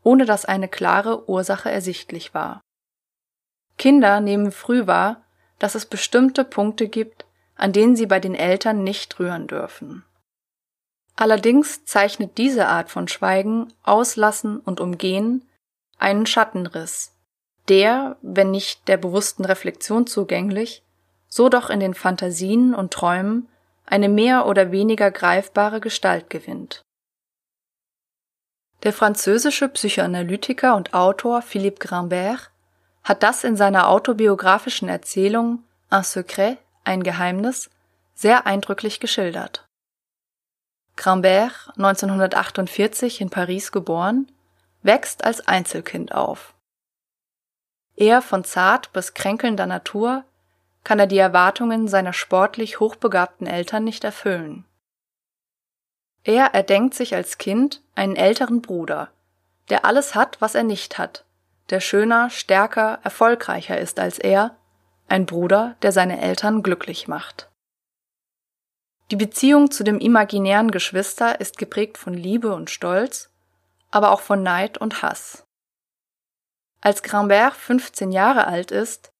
ohne 0.02 0.26
dass 0.26 0.44
eine 0.44 0.68
klare 0.68 1.28
Ursache 1.30 1.70
ersichtlich 1.70 2.34
war. 2.34 2.60
Kinder 3.78 4.20
nehmen 4.20 4.52
früh 4.52 4.86
wahr, 4.86 5.22
dass 5.58 5.74
es 5.74 5.86
bestimmte 5.86 6.44
Punkte 6.44 6.88
gibt, 6.88 7.24
an 7.56 7.72
denen 7.72 7.96
sie 7.96 8.06
bei 8.06 8.20
den 8.20 8.34
Eltern 8.34 8.84
nicht 8.84 9.18
rühren 9.18 9.46
dürfen. 9.46 10.04
Allerdings 11.16 11.84
zeichnet 11.84 12.36
diese 12.36 12.68
Art 12.68 12.90
von 12.90 13.08
Schweigen, 13.08 13.72
Auslassen 13.82 14.60
und 14.60 14.80
Umgehen 14.80 15.48
einen 15.98 16.26
Schattenriss, 16.26 17.14
der, 17.68 18.16
wenn 18.20 18.50
nicht 18.50 18.86
der 18.86 18.98
bewussten 18.98 19.44
Reflexion 19.46 20.06
zugänglich, 20.06 20.82
so 21.28 21.48
doch 21.48 21.70
in 21.70 21.80
den 21.80 21.94
Fantasien 21.94 22.74
und 22.74 22.92
Träumen 22.92 23.48
eine 23.86 24.08
mehr 24.08 24.46
oder 24.46 24.72
weniger 24.72 25.10
greifbare 25.10 25.80
Gestalt 25.80 26.28
gewinnt. 26.28 26.82
Der 28.82 28.92
französische 28.92 29.68
Psychoanalytiker 29.68 30.76
und 30.76 30.92
Autor 30.92 31.40
Philippe 31.40 31.78
Grimbert 31.78 32.50
hat 33.06 33.22
das 33.22 33.44
in 33.44 33.56
seiner 33.56 33.88
autobiografischen 33.88 34.88
Erzählung 34.88 35.62
Un 35.92 36.02
secret, 36.02 36.58
ein 36.82 37.04
Geheimnis, 37.04 37.70
sehr 38.16 38.46
eindrücklich 38.46 38.98
geschildert. 38.98 39.68
Grimbert, 40.96 41.70
1948 41.76 43.20
in 43.20 43.30
Paris 43.30 43.70
geboren, 43.70 44.26
wächst 44.82 45.22
als 45.22 45.46
Einzelkind 45.46 46.12
auf. 46.16 46.54
Eher 47.94 48.22
von 48.22 48.42
zart 48.42 48.92
bis 48.92 49.14
kränkelnder 49.14 49.66
Natur, 49.66 50.24
kann 50.82 50.98
er 50.98 51.06
die 51.06 51.18
Erwartungen 51.18 51.86
seiner 51.86 52.12
sportlich 52.12 52.80
hochbegabten 52.80 53.46
Eltern 53.46 53.84
nicht 53.84 54.02
erfüllen. 54.02 54.64
Er 56.24 56.54
erdenkt 56.54 56.94
sich 56.94 57.14
als 57.14 57.38
Kind 57.38 57.82
einen 57.94 58.16
älteren 58.16 58.62
Bruder, 58.62 59.10
der 59.68 59.84
alles 59.84 60.16
hat, 60.16 60.40
was 60.40 60.56
er 60.56 60.64
nicht 60.64 60.98
hat, 60.98 61.24
der 61.70 61.80
schöner, 61.80 62.30
stärker, 62.30 63.00
erfolgreicher 63.02 63.78
ist 63.78 63.98
als 63.98 64.18
er, 64.18 64.56
ein 65.08 65.26
Bruder, 65.26 65.76
der 65.82 65.92
seine 65.92 66.20
Eltern 66.20 66.62
glücklich 66.62 67.08
macht. 67.08 67.48
Die 69.10 69.16
Beziehung 69.16 69.70
zu 69.70 69.84
dem 69.84 69.98
imaginären 69.98 70.70
Geschwister 70.70 71.40
ist 71.40 71.58
geprägt 71.58 71.96
von 71.96 72.14
Liebe 72.14 72.52
und 72.52 72.70
Stolz, 72.70 73.30
aber 73.90 74.10
auch 74.10 74.20
von 74.20 74.42
Neid 74.42 74.78
und 74.78 75.02
Hass. 75.02 75.44
Als 76.80 77.02
Grimbert 77.02 77.54
15 77.54 78.10
Jahre 78.10 78.46
alt 78.46 78.70
ist, 78.70 79.10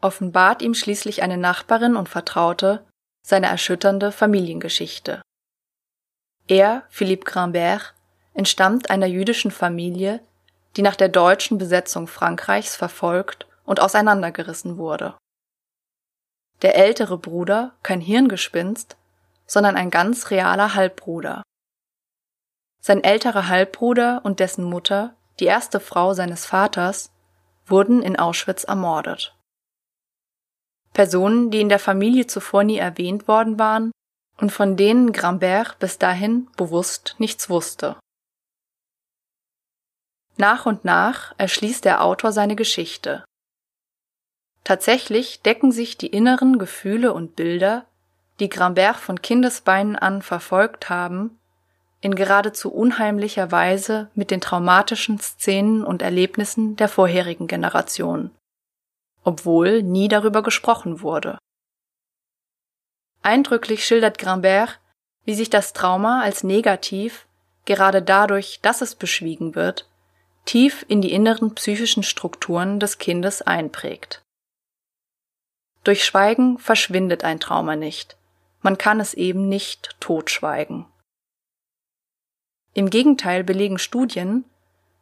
offenbart 0.00 0.62
ihm 0.62 0.74
schließlich 0.74 1.22
eine 1.22 1.36
Nachbarin 1.36 1.96
und 1.96 2.08
Vertraute 2.08 2.86
seine 3.22 3.46
erschütternde 3.46 4.12
Familiengeschichte. 4.12 5.22
Er, 6.48 6.84
Philippe 6.88 7.24
Grimbert, 7.24 7.94
entstammt 8.34 8.90
einer 8.90 9.06
jüdischen 9.06 9.50
Familie, 9.50 10.20
die 10.76 10.82
nach 10.82 10.96
der 10.96 11.08
deutschen 11.08 11.58
Besetzung 11.58 12.06
Frankreichs 12.06 12.76
verfolgt 12.76 13.46
und 13.64 13.80
auseinandergerissen 13.80 14.78
wurde. 14.78 15.16
Der 16.62 16.76
ältere 16.76 17.18
Bruder 17.18 17.74
kein 17.82 18.00
Hirngespinst, 18.00 18.96
sondern 19.46 19.76
ein 19.76 19.90
ganz 19.90 20.30
realer 20.30 20.74
Halbbruder. 20.74 21.42
Sein 22.80 23.04
älterer 23.04 23.48
Halbbruder 23.48 24.20
und 24.24 24.40
dessen 24.40 24.64
Mutter, 24.64 25.14
die 25.40 25.44
erste 25.44 25.80
Frau 25.80 26.14
seines 26.14 26.46
Vaters, 26.46 27.12
wurden 27.66 28.02
in 28.02 28.18
Auschwitz 28.18 28.64
ermordet. 28.64 29.36
Personen, 30.92 31.50
die 31.50 31.60
in 31.60 31.68
der 31.68 31.78
Familie 31.78 32.26
zuvor 32.26 32.64
nie 32.64 32.78
erwähnt 32.78 33.28
worden 33.28 33.58
waren 33.58 33.92
und 34.38 34.50
von 34.50 34.76
denen 34.76 35.12
Grambert 35.12 35.78
bis 35.78 35.98
dahin 35.98 36.48
bewusst 36.56 37.16
nichts 37.18 37.48
wusste. 37.48 37.96
Nach 40.36 40.66
und 40.66 40.84
nach 40.84 41.34
erschließt 41.38 41.84
der 41.84 42.02
Autor 42.02 42.32
seine 42.32 42.56
Geschichte. 42.56 43.24
Tatsächlich 44.64 45.42
decken 45.42 45.72
sich 45.72 45.98
die 45.98 46.06
inneren 46.06 46.58
Gefühle 46.58 47.12
und 47.12 47.36
Bilder, 47.36 47.84
die 48.40 48.48
Grambert 48.48 48.96
von 48.96 49.20
Kindesbeinen 49.20 49.96
an 49.96 50.22
verfolgt 50.22 50.88
haben, 50.88 51.38
in 52.00 52.14
geradezu 52.14 52.72
unheimlicher 52.72 53.52
Weise 53.52 54.10
mit 54.14 54.30
den 54.30 54.40
traumatischen 54.40 55.18
Szenen 55.20 55.84
und 55.84 56.02
Erlebnissen 56.02 56.76
der 56.76 56.88
vorherigen 56.88 57.46
Generation, 57.46 58.30
obwohl 59.22 59.82
nie 59.82 60.08
darüber 60.08 60.42
gesprochen 60.42 61.00
wurde. 61.02 61.38
Eindrücklich 63.22 63.86
schildert 63.86 64.18
Grambert, 64.18 64.80
wie 65.24 65.34
sich 65.34 65.48
das 65.48 65.72
Trauma 65.72 66.22
als 66.22 66.42
negativ, 66.42 67.26
gerade 67.64 68.02
dadurch, 68.02 68.58
dass 68.62 68.80
es 68.80 68.96
beschwiegen 68.96 69.54
wird, 69.54 69.88
tief 70.44 70.84
in 70.88 71.00
die 71.00 71.12
inneren 71.12 71.54
psychischen 71.54 72.02
Strukturen 72.02 72.80
des 72.80 72.98
Kindes 72.98 73.42
einprägt. 73.42 74.22
Durch 75.84 76.04
Schweigen 76.04 76.58
verschwindet 76.58 77.24
ein 77.24 77.40
Trauma 77.40 77.76
nicht, 77.76 78.16
man 78.60 78.78
kann 78.78 79.00
es 79.00 79.14
eben 79.14 79.48
nicht 79.48 79.96
totschweigen. 80.00 80.86
Im 82.74 82.88
Gegenteil 82.88 83.44
belegen 83.44 83.78
Studien, 83.78 84.44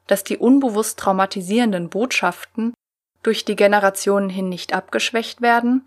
dass 0.07 0.25
die 0.25 0.39
unbewusst 0.39 0.99
traumatisierenden 0.99 1.89
Botschaften 1.89 2.75
durch 3.23 3.45
die 3.45 3.55
Generationen 3.55 4.31
hin 4.31 4.49
nicht 4.49 4.73
abgeschwächt 4.73 5.43
werden, 5.43 5.87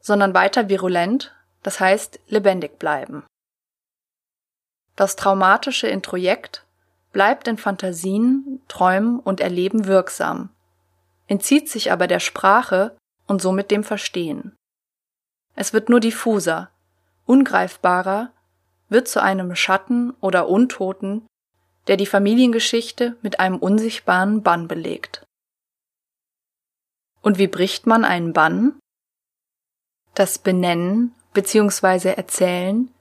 sondern 0.00 0.34
weiter 0.34 0.68
virulent, 0.68 1.34
das 1.62 1.80
heißt 1.80 2.20
lebendig 2.28 2.78
bleiben. 2.78 3.24
Das 4.94 5.16
traumatische 5.16 5.88
Introjekt 5.88 6.65
bleibt 7.16 7.48
in 7.48 7.56
Fantasien, 7.56 8.60
Träumen 8.68 9.20
und 9.20 9.40
Erleben 9.40 9.86
wirksam, 9.86 10.50
entzieht 11.28 11.70
sich 11.70 11.90
aber 11.90 12.08
der 12.08 12.20
Sprache 12.20 12.94
und 13.26 13.40
somit 13.40 13.70
dem 13.70 13.84
Verstehen. 13.84 14.54
Es 15.54 15.72
wird 15.72 15.88
nur 15.88 16.00
diffuser, 16.00 16.70
ungreifbarer, 17.24 18.32
wird 18.90 19.08
zu 19.08 19.22
einem 19.22 19.56
Schatten 19.56 20.10
oder 20.20 20.46
Untoten, 20.46 21.26
der 21.86 21.96
die 21.96 22.04
Familiengeschichte 22.04 23.16
mit 23.22 23.40
einem 23.40 23.56
unsichtbaren 23.56 24.42
Bann 24.42 24.68
belegt. 24.68 25.24
Und 27.22 27.38
wie 27.38 27.48
bricht 27.48 27.86
man 27.86 28.04
einen 28.04 28.34
Bann? 28.34 28.78
Das 30.12 30.38
Benennen 30.38 31.14
bzw. 31.32 32.10
Erzählen 32.10 32.92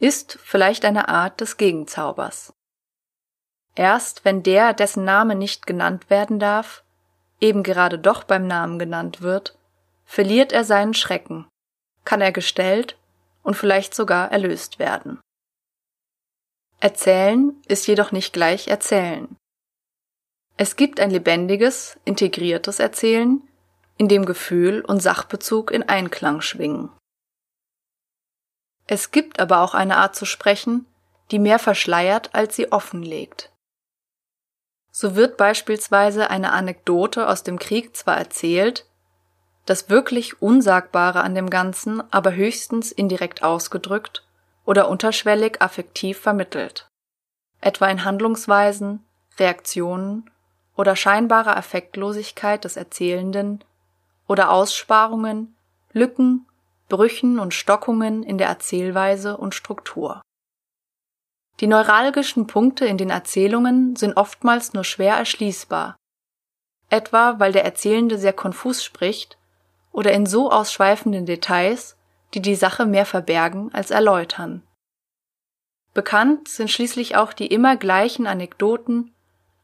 ist 0.00 0.40
vielleicht 0.42 0.84
eine 0.84 1.08
Art 1.08 1.40
des 1.40 1.56
Gegenzaubers. 1.56 2.52
Erst 3.74 4.24
wenn 4.24 4.42
der, 4.42 4.72
dessen 4.74 5.04
Name 5.04 5.34
nicht 5.34 5.66
genannt 5.66 6.10
werden 6.10 6.38
darf, 6.38 6.84
eben 7.40 7.62
gerade 7.62 7.98
doch 7.98 8.24
beim 8.24 8.46
Namen 8.46 8.78
genannt 8.78 9.22
wird, 9.22 9.58
verliert 10.04 10.52
er 10.52 10.64
seinen 10.64 10.94
Schrecken, 10.94 11.48
kann 12.04 12.20
er 12.20 12.32
gestellt 12.32 12.98
und 13.42 13.54
vielleicht 13.54 13.94
sogar 13.94 14.32
erlöst 14.32 14.78
werden. 14.78 15.20
Erzählen 16.80 17.54
ist 17.68 17.86
jedoch 17.86 18.10
nicht 18.10 18.32
gleich 18.32 18.68
Erzählen. 18.68 19.36
Es 20.56 20.76
gibt 20.76 21.00
ein 21.00 21.10
lebendiges, 21.10 21.98
integriertes 22.04 22.80
Erzählen, 22.80 23.42
in 23.96 24.08
dem 24.08 24.24
Gefühl 24.24 24.80
und 24.82 25.00
Sachbezug 25.00 25.70
in 25.70 25.88
Einklang 25.88 26.40
schwingen. 26.40 26.90
Es 28.86 29.10
gibt 29.10 29.40
aber 29.40 29.60
auch 29.60 29.74
eine 29.74 29.98
Art 29.98 30.16
zu 30.16 30.24
sprechen, 30.24 30.86
die 31.30 31.38
mehr 31.38 31.58
verschleiert, 31.58 32.34
als 32.34 32.56
sie 32.56 32.72
offenlegt. 32.72 33.52
So 34.90 35.14
wird 35.14 35.36
beispielsweise 35.36 36.30
eine 36.30 36.52
Anekdote 36.52 37.28
aus 37.28 37.42
dem 37.42 37.58
Krieg 37.58 37.96
zwar 37.96 38.16
erzählt, 38.16 38.86
das 39.66 39.88
wirklich 39.88 40.42
Unsagbare 40.42 41.22
an 41.22 41.34
dem 41.34 41.48
Ganzen 41.48 42.02
aber 42.12 42.34
höchstens 42.34 42.90
indirekt 42.90 43.42
ausgedrückt 43.42 44.24
oder 44.64 44.88
unterschwellig 44.88 45.62
affektiv 45.62 46.18
vermittelt, 46.18 46.88
etwa 47.60 47.86
in 47.88 48.04
Handlungsweisen, 48.04 49.04
Reaktionen 49.38 50.30
oder 50.76 50.96
scheinbarer 50.96 51.56
Affektlosigkeit 51.56 52.64
des 52.64 52.76
Erzählenden 52.76 53.62
oder 54.26 54.50
Aussparungen, 54.50 55.54
Lücken, 55.92 56.46
Brüchen 56.88 57.38
und 57.38 57.54
Stockungen 57.54 58.22
in 58.22 58.38
der 58.38 58.48
Erzählweise 58.48 59.36
und 59.36 59.54
Struktur. 59.54 60.22
Die 61.60 61.66
neuralgischen 61.66 62.46
Punkte 62.46 62.86
in 62.86 62.96
den 62.96 63.10
Erzählungen 63.10 63.94
sind 63.94 64.16
oftmals 64.16 64.72
nur 64.72 64.84
schwer 64.84 65.16
erschließbar, 65.16 65.96
etwa 66.88 67.38
weil 67.38 67.52
der 67.52 67.64
Erzählende 67.64 68.18
sehr 68.18 68.32
konfus 68.32 68.82
spricht 68.82 69.36
oder 69.92 70.12
in 70.12 70.24
so 70.24 70.50
ausschweifenden 70.50 71.26
Details, 71.26 71.98
die 72.32 72.40
die 72.40 72.54
Sache 72.54 72.86
mehr 72.86 73.04
verbergen 73.04 73.72
als 73.74 73.90
erläutern. 73.90 74.62
Bekannt 75.92 76.48
sind 76.48 76.70
schließlich 76.70 77.16
auch 77.16 77.34
die 77.34 77.48
immer 77.48 77.76
gleichen 77.76 78.26
Anekdoten, 78.26 79.12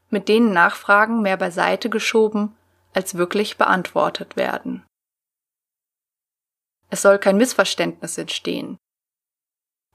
mit 0.09 0.29
denen 0.29 0.53
Nachfragen 0.53 1.21
mehr 1.21 1.37
beiseite 1.37 1.89
geschoben 1.89 2.55
als 2.93 3.15
wirklich 3.15 3.57
beantwortet 3.57 4.35
werden. 4.35 4.85
Es 6.89 7.01
soll 7.01 7.17
kein 7.17 7.37
Missverständnis 7.37 8.17
entstehen. 8.17 8.77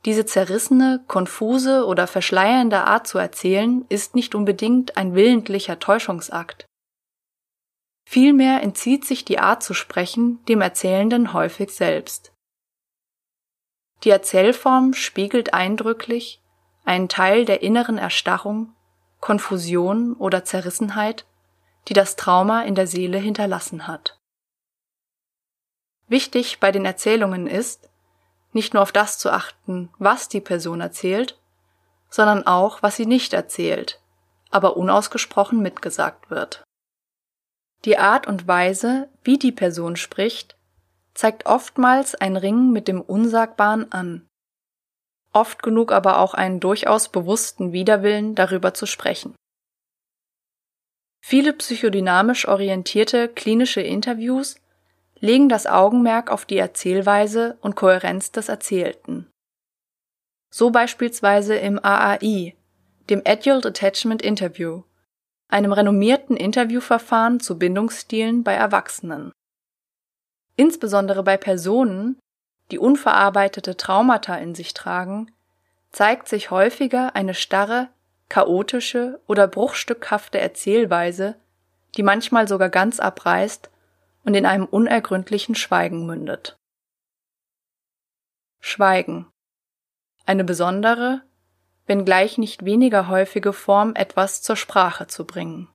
Diese 0.05 0.27
zerrissene, 0.27 1.05
konfuse 1.07 1.87
oder 1.87 2.07
verschleiernde 2.07 2.85
Art 2.85 3.07
zu 3.07 3.19
erzählen 3.19 3.85
ist 3.89 4.15
nicht 4.15 4.35
unbedingt 4.35 4.97
ein 4.97 5.15
willentlicher 5.15 5.79
Täuschungsakt. 5.79 6.67
Vielmehr 8.05 8.63
entzieht 8.63 9.05
sich 9.05 9.25
die 9.25 9.39
Art 9.39 9.63
zu 9.63 9.75
sprechen 9.75 10.45
dem 10.47 10.61
Erzählenden 10.61 11.33
häufig 11.33 11.71
selbst. 11.71 12.33
Die 14.03 14.11
Erzählform 14.11 14.95
spiegelt 14.95 15.55
eindrücklich 15.55 16.43
einen 16.85 17.09
Teil 17.09 17.45
der 17.45 17.63
inneren 17.63 17.97
Erstarrung, 17.97 18.75
Konfusion 19.21 20.15
oder 20.15 20.45
Zerrissenheit, 20.45 21.27
die 21.89 21.93
das 21.93 22.17
Trauma 22.17 22.63
in 22.63 22.75
der 22.75 22.89
Seele 22.89 23.19
hinterlassen 23.19 23.87
hat. 23.87 24.19
Wichtig 26.09 26.59
bei 26.59 26.73
den 26.73 26.85
Erzählungen 26.85 27.47
ist, 27.47 27.89
nicht 28.53 28.75
nur 28.75 28.83
auf 28.83 28.93
das 28.93 29.19
zu 29.19 29.31
achten, 29.31 29.91
was 29.99 30.29
die 30.29 30.41
Person 30.41 30.81
erzählt, 30.81 31.39
sondern 32.11 32.47
auch, 32.47 32.83
was 32.83 32.97
sie 32.97 33.07
nicht 33.07 33.33
erzählt, 33.33 34.01
aber 34.51 34.77
unausgesprochen 34.77 35.61
mitgesagt 35.63 36.31
wird. 36.31 36.63
Die 37.85 37.99
Art 37.99 38.27
und 38.27 38.47
Weise, 38.47 39.09
wie 39.25 39.39
die 39.39 39.53
Person 39.53 39.97
spricht, 39.97 40.57
zeigt 41.15 41.47
oftmals 41.47 42.15
ein 42.15 42.37
Ringen 42.37 42.73
mit 42.73 42.89
dem 42.89 43.01
Unsagbaren 43.01 43.91
an, 43.93 44.29
oft 45.33 45.63
genug 45.63 45.93
aber 45.93 46.19
auch 46.19 46.35
einen 46.35 46.61
durchaus 46.61 47.09
bewussten 47.09 47.73
Widerwillen, 47.73 48.35
darüber 48.35 48.75
zu 48.75 48.87
sprechen. 48.87 49.35
Viele 51.25 51.53
psychodynamisch 51.53 52.49
orientierte 52.49 53.29
klinische 53.29 53.81
Interviews 53.81 54.57
legen 55.23 55.49
das 55.49 55.67
Augenmerk 55.67 56.31
auf 56.31 56.45
die 56.45 56.59
Erzählweise 56.59 57.57
und 57.61 57.77
Kohärenz 57.77 58.33
des 58.33 58.49
Erzählten. 58.49 59.31
So 60.51 60.71
beispielsweise 60.71 61.55
im 61.55 61.83
AAI, 61.83 62.57
dem 63.09 63.23
Adult 63.25 63.65
Attachment 63.65 64.21
Interview, 64.21 64.83
einem 65.49 65.73
renommierten 65.73 66.37
Interviewverfahren 66.37 67.39
zu 67.39 67.57
Bindungsstilen 67.57 68.43
bei 68.43 68.55
Erwachsenen. 68.55 69.33
Insbesondere 70.57 71.23
bei 71.23 71.37
Personen, 71.37 72.19
die 72.73 72.81
unverarbeitete 72.81 73.77
Traumata 73.77 74.35
in 74.35 74.57
sich 74.57 74.75
tragen, 74.75 75.31
zeigt 75.93 76.29
sich 76.29 76.51
häufiger 76.51 77.15
eine 77.15 77.35
starre, 77.35 77.89
chaotische 78.29 79.21
oder 79.29 79.47
bruchstückhafte 79.47 80.41
Erzählweise, 80.41 81.37
die 81.97 82.03
manchmal 82.03 82.49
sogar 82.49 82.71
ganz 82.71 82.99
abreißt 82.99 83.72
und 84.25 84.35
in 84.35 84.47
einem 84.47 84.67
unergründlichen 84.67 85.55
Schweigen 85.55 86.07
mündet. 86.07 86.57
Schweigen. 88.61 89.31
Eine 90.25 90.45
besondere, 90.45 91.23
wenngleich 91.87 92.39
nicht 92.39 92.65
weniger 92.65 93.09
häufige 93.09 93.53
Form 93.53 93.95
etwas 93.97 94.41
zur 94.43 94.57
Sprache 94.57 95.09
zu 95.09 95.27
bringen. 95.27 95.69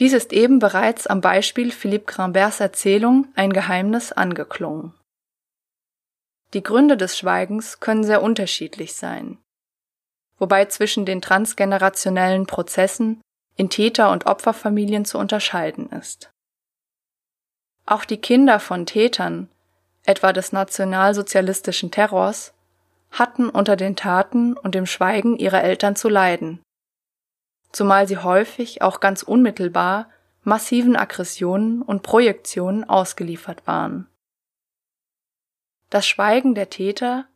Dies 0.00 0.12
ist 0.12 0.32
eben 0.32 0.58
bereits 0.58 1.06
am 1.06 1.20
Beispiel 1.20 1.70
Philippe 1.70 2.10
Gramberts 2.12 2.60
Erzählung 2.60 3.28
Ein 3.36 3.52
Geheimnis 3.52 4.10
angeklungen. 4.10 4.94
Die 6.52 6.62
Gründe 6.62 6.96
des 6.96 7.16
Schweigens 7.18 7.78
können 7.80 8.04
sehr 8.04 8.22
unterschiedlich 8.22 8.94
sein, 8.94 9.38
wobei 10.38 10.64
zwischen 10.64 11.04
den 11.04 11.20
transgenerationellen 11.20 12.46
Prozessen 12.46 13.20
in 13.56 13.70
Täter- 13.70 14.10
und 14.10 14.26
Opferfamilien 14.26 15.04
zu 15.04 15.18
unterscheiden 15.18 15.90
ist. 15.90 16.33
Auch 17.86 18.04
die 18.04 18.16
Kinder 18.16 18.60
von 18.60 18.86
Tätern, 18.86 19.48
etwa 20.04 20.32
des 20.32 20.52
nationalsozialistischen 20.52 21.90
Terrors, 21.90 22.54
hatten 23.10 23.48
unter 23.48 23.76
den 23.76 23.94
Taten 23.96 24.56
und 24.56 24.74
dem 24.74 24.86
Schweigen 24.86 25.36
ihrer 25.36 25.62
Eltern 25.62 25.94
zu 25.94 26.08
leiden, 26.08 26.62
zumal 27.72 28.08
sie 28.08 28.18
häufig 28.18 28.82
auch 28.82 29.00
ganz 29.00 29.22
unmittelbar 29.22 30.08
massiven 30.42 30.96
Aggressionen 30.96 31.82
und 31.82 32.02
Projektionen 32.02 32.88
ausgeliefert 32.88 33.66
waren. 33.66 34.08
Das 35.90 36.06
Schweigen 36.06 36.54
der 36.54 36.70
Täter 36.70 37.26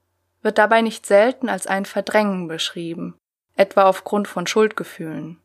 wird 0.42 0.58
dabei 0.58 0.82
nicht 0.82 1.06
selten 1.06 1.48
als 1.48 1.66
ein 1.66 1.84
Verdrängen 1.84 2.48
beschrieben, 2.48 3.16
etwa 3.54 3.84
aufgrund 3.84 4.28
von 4.28 4.46
Schuldgefühlen. 4.46 5.40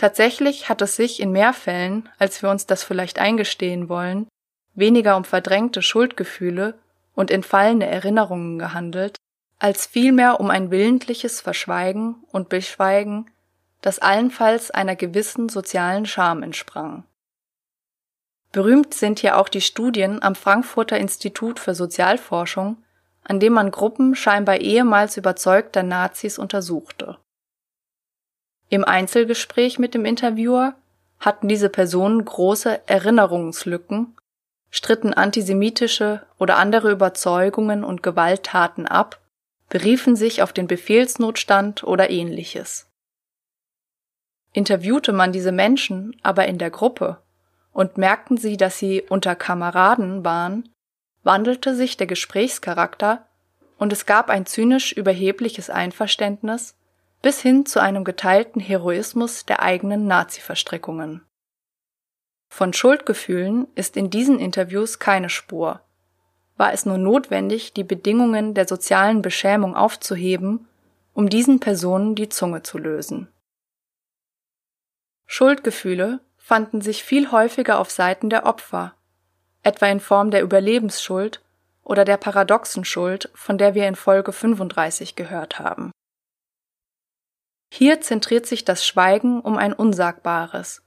Tatsächlich 0.00 0.70
hat 0.70 0.80
es 0.80 0.96
sich 0.96 1.20
in 1.20 1.30
mehr 1.30 1.52
Fällen, 1.52 2.08
als 2.18 2.42
wir 2.42 2.48
uns 2.48 2.64
das 2.64 2.82
vielleicht 2.82 3.18
eingestehen 3.18 3.90
wollen, 3.90 4.28
weniger 4.72 5.14
um 5.14 5.24
verdrängte 5.24 5.82
Schuldgefühle 5.82 6.78
und 7.14 7.30
entfallene 7.30 7.86
Erinnerungen 7.86 8.58
gehandelt, 8.58 9.18
als 9.58 9.84
vielmehr 9.84 10.40
um 10.40 10.48
ein 10.48 10.70
willentliches 10.70 11.42
Verschweigen 11.42 12.14
und 12.32 12.48
Beschweigen, 12.48 13.30
das 13.82 13.98
allenfalls 13.98 14.70
einer 14.70 14.96
gewissen 14.96 15.50
sozialen 15.50 16.06
Scham 16.06 16.42
entsprang. 16.42 17.04
Berühmt 18.52 18.94
sind 18.94 19.18
hier 19.18 19.36
auch 19.36 19.50
die 19.50 19.60
Studien 19.60 20.22
am 20.22 20.34
Frankfurter 20.34 20.96
Institut 20.96 21.58
für 21.58 21.74
Sozialforschung, 21.74 22.78
an 23.22 23.38
dem 23.38 23.52
man 23.52 23.70
Gruppen 23.70 24.14
scheinbar 24.14 24.62
ehemals 24.62 25.18
überzeugter 25.18 25.82
Nazis 25.82 26.38
untersuchte. 26.38 27.18
Im 28.70 28.84
Einzelgespräch 28.84 29.78
mit 29.78 29.92
dem 29.94 30.06
Interviewer 30.06 30.74
hatten 31.18 31.48
diese 31.48 31.68
Personen 31.68 32.24
große 32.24 32.88
Erinnerungslücken 32.88 34.16
stritten 34.70 35.12
antisemitische 35.12 36.24
oder 36.38 36.56
andere 36.56 36.92
Überzeugungen 36.92 37.84
und 37.84 38.02
Gewalttaten 38.02 38.86
ab, 38.86 39.20
beriefen 39.68 40.16
sich 40.16 40.42
auf 40.42 40.52
den 40.52 40.66
Befehlsnotstand 40.66 41.84
oder 41.84 42.10
ähnliches. 42.10 42.88
Interviewte 44.52 45.12
man 45.12 45.32
diese 45.32 45.52
Menschen 45.52 46.16
aber 46.22 46.46
in 46.46 46.58
der 46.58 46.70
Gruppe 46.70 47.22
und 47.72 47.98
merkten 47.98 48.36
sie, 48.36 48.56
dass 48.56 48.78
sie 48.78 49.02
unter 49.02 49.36
Kameraden 49.36 50.24
waren, 50.24 50.68
wandelte 51.22 51.74
sich 51.74 51.96
der 51.96 52.06
Gesprächscharakter 52.06 53.26
und 53.78 53.92
es 53.92 54.06
gab 54.06 54.28
ein 54.28 54.46
zynisch 54.46 54.92
überhebliches 54.92 55.70
Einverständnis 55.70 56.74
bis 57.22 57.40
hin 57.40 57.66
zu 57.66 57.80
einem 57.80 58.04
geteilten 58.04 58.60
Heroismus 58.60 59.44
der 59.44 59.62
eigenen 59.62 60.06
Nazi-Verstrickungen. 60.06 61.22
Von 62.48 62.72
Schuldgefühlen 62.72 63.68
ist 63.74 63.96
in 63.96 64.10
diesen 64.10 64.38
Interviews 64.38 64.98
keine 64.98 65.28
Spur. 65.28 65.80
War 66.56 66.72
es 66.72 66.84
nur 66.84 66.98
notwendig, 66.98 67.72
die 67.72 67.84
Bedingungen 67.84 68.54
der 68.54 68.66
sozialen 68.66 69.22
Beschämung 69.22 69.76
aufzuheben, 69.76 70.66
um 71.14 71.28
diesen 71.28 71.60
Personen 71.60 72.14
die 72.14 72.28
Zunge 72.28 72.62
zu 72.62 72.78
lösen. 72.78 73.28
Schuldgefühle 75.26 76.20
fanden 76.36 76.80
sich 76.80 77.04
viel 77.04 77.30
häufiger 77.30 77.78
auf 77.78 77.90
Seiten 77.90 78.30
der 78.30 78.46
Opfer, 78.46 78.94
etwa 79.62 79.86
in 79.86 80.00
Form 80.00 80.30
der 80.30 80.42
Überlebensschuld 80.42 81.40
oder 81.84 82.04
der 82.04 82.16
paradoxen 82.16 82.84
Schuld, 82.84 83.30
von 83.34 83.56
der 83.58 83.74
wir 83.74 83.86
in 83.86 83.94
Folge 83.94 84.32
35 84.32 85.16
gehört 85.16 85.58
haben. 85.58 85.92
Hier 87.72 88.00
zentriert 88.00 88.46
sich 88.46 88.64
das 88.64 88.86
Schweigen 88.86 89.40
um 89.40 89.56
ein 89.56 89.72
Unsagbares, 89.72 90.82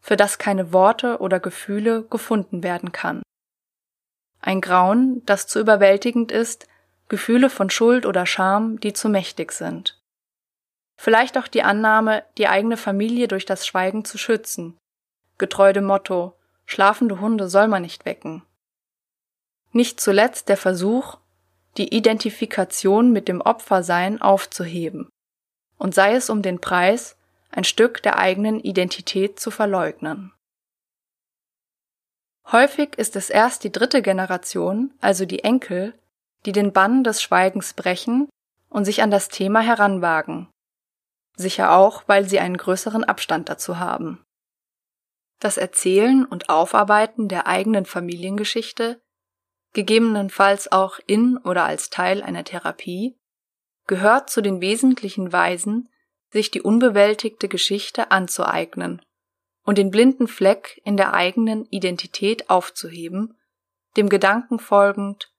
für 0.00 0.16
das 0.16 0.38
keine 0.38 0.72
Worte 0.72 1.18
oder 1.18 1.40
Gefühle 1.40 2.04
gefunden 2.04 2.62
werden 2.62 2.92
kann. 2.92 3.22
Ein 4.40 4.60
Grauen, 4.60 5.22
das 5.26 5.46
zu 5.46 5.58
überwältigend 5.58 6.30
ist, 6.30 6.68
Gefühle 7.08 7.50
von 7.50 7.70
Schuld 7.70 8.06
oder 8.06 8.24
Scham, 8.24 8.78
die 8.80 8.92
zu 8.92 9.08
mächtig 9.08 9.52
sind. 9.52 10.00
Vielleicht 10.96 11.38
auch 11.38 11.48
die 11.48 11.62
Annahme, 11.62 12.24
die 12.38 12.48
eigene 12.48 12.76
Familie 12.76 13.28
durch 13.28 13.44
das 13.44 13.66
Schweigen 13.66 14.04
zu 14.04 14.18
schützen, 14.18 14.78
getreu 15.38 15.72
dem 15.72 15.84
Motto 15.84 16.34
Schlafende 16.66 17.18
Hunde 17.18 17.48
soll 17.48 17.66
man 17.66 17.80
nicht 17.80 18.04
wecken. 18.04 18.42
Nicht 19.72 20.00
zuletzt 20.00 20.50
der 20.50 20.58
Versuch, 20.58 21.16
die 21.78 21.96
Identifikation 21.96 23.10
mit 23.10 23.26
dem 23.26 23.40
Opfersein 23.40 24.20
aufzuheben, 24.20 25.08
und 25.78 25.94
sei 25.94 26.14
es 26.14 26.28
um 26.28 26.42
den 26.42 26.60
Preis, 26.60 27.16
ein 27.50 27.64
Stück 27.64 28.02
der 28.02 28.18
eigenen 28.18 28.60
Identität 28.60 29.40
zu 29.40 29.50
verleugnen. 29.50 30.32
Häufig 32.50 32.96
ist 32.96 33.16
es 33.16 33.30
erst 33.30 33.64
die 33.64 33.72
dritte 33.72 34.02
Generation, 34.02 34.94
also 35.00 35.24
die 35.26 35.44
Enkel, 35.44 35.94
die 36.46 36.52
den 36.52 36.72
Bann 36.72 37.04
des 37.04 37.22
Schweigens 37.22 37.74
brechen 37.74 38.28
und 38.70 38.84
sich 38.84 39.02
an 39.02 39.10
das 39.10 39.28
Thema 39.28 39.60
heranwagen, 39.60 40.48
sicher 41.36 41.72
auch, 41.72 42.04
weil 42.06 42.28
sie 42.28 42.38
einen 42.38 42.56
größeren 42.56 43.04
Abstand 43.04 43.48
dazu 43.48 43.78
haben. 43.78 44.24
Das 45.40 45.56
Erzählen 45.56 46.24
und 46.24 46.48
Aufarbeiten 46.48 47.28
der 47.28 47.46
eigenen 47.46 47.84
Familiengeschichte, 47.84 49.00
gegebenenfalls 49.74 50.72
auch 50.72 50.98
in 51.06 51.36
oder 51.36 51.64
als 51.64 51.90
Teil 51.90 52.22
einer 52.22 52.44
Therapie, 52.44 53.17
gehört 53.88 54.30
zu 54.30 54.40
den 54.40 54.60
wesentlichen 54.60 55.32
Weisen, 55.32 55.88
sich 56.30 56.52
die 56.52 56.62
unbewältigte 56.62 57.48
Geschichte 57.48 58.12
anzueignen 58.12 59.02
und 59.64 59.78
den 59.78 59.90
blinden 59.90 60.28
Fleck 60.28 60.80
in 60.84 60.96
der 60.96 61.14
eigenen 61.14 61.64
Identität 61.66 62.48
aufzuheben, 62.48 63.36
dem 63.96 64.08
Gedanken 64.08 64.60
folgend, 64.60 65.32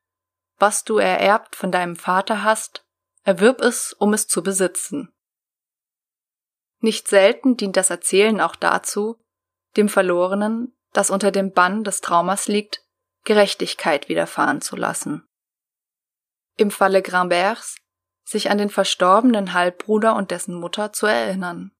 was 0.58 0.84
du 0.84 0.98
ererbt 0.98 1.56
von 1.56 1.72
deinem 1.72 1.96
Vater 1.96 2.44
hast, 2.44 2.84
erwirb 3.24 3.62
es, 3.62 3.94
um 3.94 4.14
es 4.14 4.28
zu 4.28 4.44
besitzen. 4.44 5.14
Nicht 6.80 7.08
selten 7.08 7.56
dient 7.56 7.78
das 7.78 7.90
Erzählen 7.90 8.42
auch 8.42 8.56
dazu, 8.56 9.20
dem 9.78 9.90
Verlorenen, 9.90 10.76
das 10.92 11.12
unter 11.12 11.32
dem 11.32 11.52
Bann 11.52 11.84
des 11.84 12.02
Traumas 12.02 12.48
liegt, 12.48 12.84
Gerechtigkeit 13.26 14.10
widerfahren 14.10 14.62
zu 14.62 14.76
lassen. 14.76 15.28
Im 16.56 16.72
Falle 16.72 17.02
Gramberts 17.02 17.78
sich 18.30 18.52
an 18.52 18.60
den 18.60 18.70
verstorbenen 18.70 19.54
Halbbruder 19.54 20.16
und 20.16 20.30
dessen 20.30 20.54
Mutter 20.54 20.94
zu 20.94 21.08
erinnern. 21.08 21.72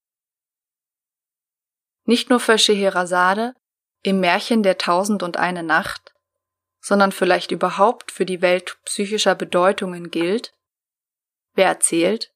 Nicht 2.04 2.28
nur 2.28 2.40
für 2.40 2.58
Scheherazade 2.58 3.54
im 4.02 4.18
Märchen 4.18 4.62
der 4.62 4.76
Tausend 4.76 5.22
und 5.22 5.36
eine 5.36 5.62
Nacht, 5.62 6.12
sondern 6.80 7.12
vielleicht 7.12 7.52
überhaupt 7.52 8.10
für 8.10 8.26
die 8.26 8.42
Welt 8.42 8.78
psychischer 8.84 9.34
Bedeutungen 9.34 10.10
gilt, 10.10 10.52
wer 11.54 11.66
erzählt, 11.66 12.32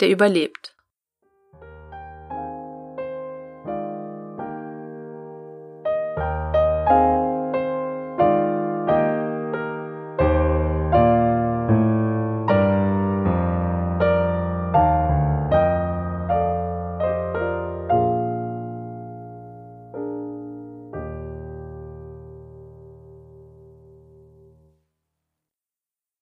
der 0.00 0.10
überlebt. 0.10 0.71